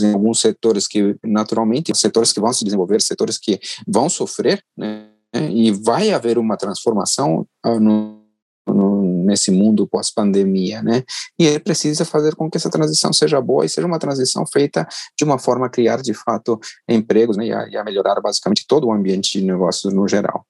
em 0.00 0.12
alguns 0.12 0.40
setores 0.40 0.86
que, 0.86 1.16
naturalmente, 1.24 1.96
setores 1.96 2.32
que 2.32 2.40
vão 2.40 2.52
se 2.52 2.64
desenvolver, 2.64 3.00
setores 3.02 3.38
que 3.38 3.60
vão 3.86 4.08
sofrer, 4.08 4.62
né, 4.76 5.08
e 5.34 5.70
vai 5.70 6.12
haver 6.12 6.38
uma 6.38 6.56
transformação 6.56 7.46
ah, 7.62 7.80
no, 7.80 8.22
no, 8.66 9.24
nesse 9.24 9.50
mundo 9.50 9.86
pós-pandemia, 9.86 10.82
né? 10.82 11.02
E 11.38 11.46
ele 11.46 11.58
precisa 11.58 12.04
fazer 12.04 12.34
com 12.34 12.50
que 12.50 12.56
essa 12.56 12.70
transição 12.70 13.12
seja 13.12 13.40
boa 13.40 13.64
e 13.64 13.68
seja 13.68 13.86
uma 13.86 13.98
transição 13.98 14.46
feita 14.46 14.86
de 15.16 15.24
uma 15.24 15.38
forma 15.38 15.66
a 15.66 15.70
criar, 15.70 16.02
de 16.02 16.14
fato, 16.14 16.60
empregos 16.88 17.36
né, 17.36 17.46
e, 17.46 17.52
a, 17.52 17.68
e 17.68 17.76
a 17.76 17.84
melhorar 17.84 18.20
basicamente 18.20 18.66
todo 18.66 18.86
o 18.86 18.92
ambiente 18.92 19.38
de 19.38 19.44
negócios 19.44 19.92
no 19.92 20.06
geral. 20.06 20.46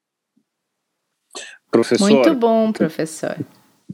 Professor. 1.70 2.10
Muito 2.10 2.34
bom, 2.34 2.72
professor. 2.72 3.38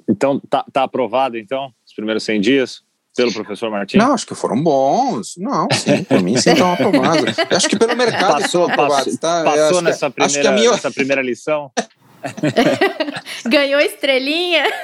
Então, 0.09 0.41
tá, 0.41 0.65
tá 0.73 0.83
aprovado, 0.85 1.37
então, 1.37 1.73
os 1.87 1.95
primeiros 1.95 2.25
100 2.25 2.41
dias? 2.41 2.83
Pelo 3.19 3.33
professor 3.33 3.71
Martins? 3.71 4.03
Não, 4.03 4.15
acho 4.15 4.27
que 4.27 4.35
foram 4.35 4.61
bons. 4.63 5.37
Não, 5.37 5.69
sim, 5.73 6.03
por 6.05 6.23
mim 6.23 6.37
sim 6.37 6.53
estão 6.53 6.73
aprovados. 6.73 7.37
acho 7.51 7.69
que 7.69 7.77
pelo 7.77 7.97
mercado 7.97 8.41
passou, 8.41 8.63
estão 8.63 8.65
aprovados. 8.65 9.17
Tá? 9.17 9.43
Passou 9.45 9.83
nessa, 9.83 10.09
que, 10.09 10.17
primeira, 10.17 10.53
minha... 10.53 10.71
nessa 10.71 10.91
primeira 10.91 11.21
lição? 11.21 11.71
Ganhou 13.45 13.81
estrelinha? 13.81 14.65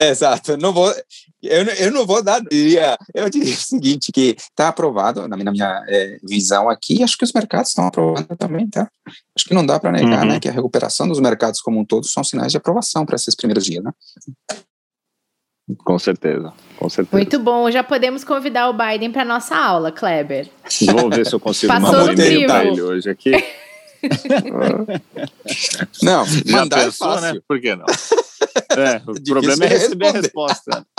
Exato, 0.00 0.56
não 0.56 0.72
vou, 0.72 0.94
eu, 1.42 1.64
eu 1.64 1.90
não 1.90 2.06
vou 2.06 2.22
dar, 2.22 2.38
eu 2.38 2.48
diria, 2.50 2.98
eu 3.14 3.30
diria 3.30 3.54
o 3.54 3.56
seguinte, 3.56 4.12
que 4.12 4.36
está 4.38 4.68
aprovado, 4.68 5.26
na 5.26 5.36
minha, 5.36 5.44
na 5.44 5.52
minha 5.52 5.84
é, 5.88 6.18
visão 6.22 6.68
aqui, 6.68 7.02
acho 7.02 7.16
que 7.16 7.24
os 7.24 7.32
mercados 7.32 7.70
estão 7.70 7.86
aprovando 7.86 8.36
também, 8.36 8.68
tá? 8.68 8.90
Acho 9.34 9.46
que 9.46 9.54
não 9.54 9.64
dá 9.64 9.80
para 9.80 9.92
negar, 9.92 10.22
uhum. 10.22 10.32
né, 10.32 10.40
que 10.40 10.48
a 10.48 10.52
recuperação 10.52 11.08
dos 11.08 11.18
mercados 11.18 11.60
como 11.60 11.80
um 11.80 11.84
todo 11.84 12.06
são 12.06 12.22
sinais 12.22 12.52
de 12.52 12.58
aprovação 12.58 13.06
para 13.06 13.16
esses 13.16 13.34
primeiros 13.34 13.64
dias, 13.64 13.82
né? 13.82 13.92
Com 15.78 15.98
certeza, 15.98 16.52
com 16.76 16.88
certeza. 16.88 17.16
Muito 17.16 17.38
bom, 17.38 17.70
já 17.70 17.82
podemos 17.82 18.24
convidar 18.24 18.68
o 18.68 18.74
Biden 18.74 19.12
para 19.12 19.24
nossa 19.24 19.56
aula, 19.56 19.92
Kleber. 19.92 20.48
Vou 20.92 21.08
ver 21.08 21.26
se 21.26 21.34
eu 21.34 21.40
consigo 21.40 21.72
mandar 21.72 22.06
um 22.06 22.12
e-mail 22.12 22.84
hoje 22.86 23.08
aqui. 23.08 23.32
não, 26.02 26.24
já 26.26 26.58
mandar 26.60 26.80
é 26.80 26.84
pensou, 26.84 27.18
é 27.18 27.20
né? 27.20 27.40
Por 27.46 27.60
que 27.60 27.74
não? 27.76 27.86
É, 28.70 29.02
o 29.10 29.22
problema 29.24 29.64
é 29.64 29.68
receber 29.68 30.06
responder. 30.06 30.06
a 30.06 30.12
resposta. 30.12 30.86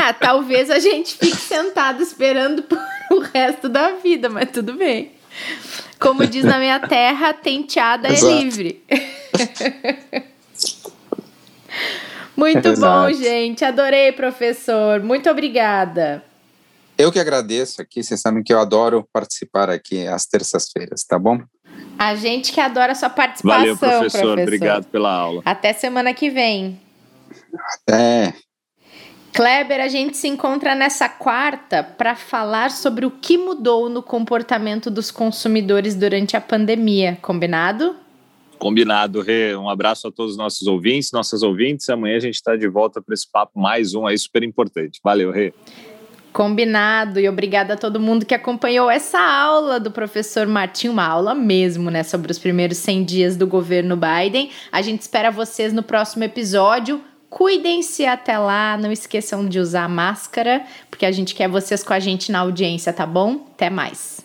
Ah, 0.00 0.12
talvez 0.12 0.70
a 0.70 0.78
gente 0.78 1.16
fique 1.16 1.36
sentado 1.36 2.00
esperando 2.02 2.62
por 2.62 2.78
o 3.10 3.18
resto 3.18 3.68
da 3.68 3.94
vida, 3.94 4.28
mas 4.28 4.48
tudo 4.50 4.74
bem. 4.74 5.10
Como 5.98 6.24
diz 6.24 6.44
na 6.44 6.58
minha 6.58 6.78
terra, 6.78 7.34
tenteada 7.34 8.06
é 8.08 8.20
livre. 8.20 8.80
Muito 12.36 12.68
Exato. 12.68 12.80
bom, 12.80 13.12
gente. 13.12 13.64
Adorei, 13.64 14.12
professor. 14.12 15.00
Muito 15.02 15.28
obrigada. 15.28 16.22
Eu 16.98 17.12
que 17.12 17.20
agradeço 17.20 17.80
aqui. 17.80 18.02
Vocês 18.02 18.20
sabem 18.20 18.42
que 18.42 18.52
eu 18.52 18.58
adoro 18.58 19.08
participar 19.12 19.70
aqui 19.70 20.04
às 20.08 20.26
terças-feiras, 20.26 21.04
tá 21.04 21.16
bom? 21.16 21.40
A 21.96 22.16
gente 22.16 22.52
que 22.52 22.60
adora 22.60 22.90
a 22.90 22.94
sua 22.96 23.08
participação, 23.08 23.60
Valeu, 23.60 23.76
professor. 23.76 24.00
professor. 24.00 24.38
Obrigado 24.40 24.84
pela 24.86 25.12
aula. 25.12 25.42
Até 25.44 25.72
semana 25.72 26.12
que 26.12 26.28
vem. 26.28 26.80
Até. 27.86 28.34
Kleber, 29.32 29.80
a 29.80 29.86
gente 29.86 30.16
se 30.16 30.26
encontra 30.26 30.74
nessa 30.74 31.08
quarta 31.08 31.84
para 31.84 32.16
falar 32.16 32.72
sobre 32.72 33.06
o 33.06 33.10
que 33.12 33.38
mudou 33.38 33.88
no 33.88 34.02
comportamento 34.02 34.90
dos 34.90 35.12
consumidores 35.12 35.94
durante 35.94 36.36
a 36.36 36.40
pandemia. 36.40 37.16
Combinado? 37.22 37.94
Combinado, 38.58 39.20
Rê. 39.20 39.54
Um 39.54 39.70
abraço 39.70 40.08
a 40.08 40.10
todos 40.10 40.32
os 40.32 40.38
nossos 40.38 40.66
ouvintes, 40.66 41.12
nossas 41.12 41.44
ouvintes. 41.44 41.88
Amanhã 41.88 42.16
a 42.16 42.20
gente 42.20 42.34
está 42.34 42.56
de 42.56 42.66
volta 42.66 43.00
para 43.00 43.14
esse 43.14 43.30
papo 43.30 43.60
mais 43.60 43.94
um 43.94 44.04
aí 44.04 44.18
super 44.18 44.42
importante. 44.42 44.98
Valeu, 45.04 45.30
Rê. 45.30 45.54
Combinado, 46.38 47.18
e 47.18 47.28
obrigada 47.28 47.74
a 47.74 47.76
todo 47.76 47.98
mundo 47.98 48.24
que 48.24 48.32
acompanhou 48.32 48.88
essa 48.88 49.18
aula 49.18 49.80
do 49.80 49.90
professor 49.90 50.46
Martim, 50.46 50.86
uma 50.86 51.04
aula 51.04 51.34
mesmo, 51.34 51.90
né, 51.90 52.04
sobre 52.04 52.30
os 52.30 52.38
primeiros 52.38 52.78
100 52.78 53.02
dias 53.02 53.36
do 53.36 53.44
governo 53.44 53.96
Biden. 53.96 54.48
A 54.70 54.80
gente 54.80 55.00
espera 55.00 55.32
vocês 55.32 55.72
no 55.72 55.82
próximo 55.82 56.22
episódio. 56.22 57.02
Cuidem-se 57.28 58.06
até 58.06 58.38
lá, 58.38 58.78
não 58.80 58.92
esqueçam 58.92 59.48
de 59.48 59.58
usar 59.58 59.88
máscara, 59.88 60.62
porque 60.88 61.04
a 61.04 61.10
gente 61.10 61.34
quer 61.34 61.48
vocês 61.48 61.82
com 61.82 61.92
a 61.92 61.98
gente 61.98 62.30
na 62.30 62.38
audiência, 62.38 62.92
tá 62.92 63.04
bom? 63.04 63.44
Até 63.56 63.68
mais. 63.68 64.24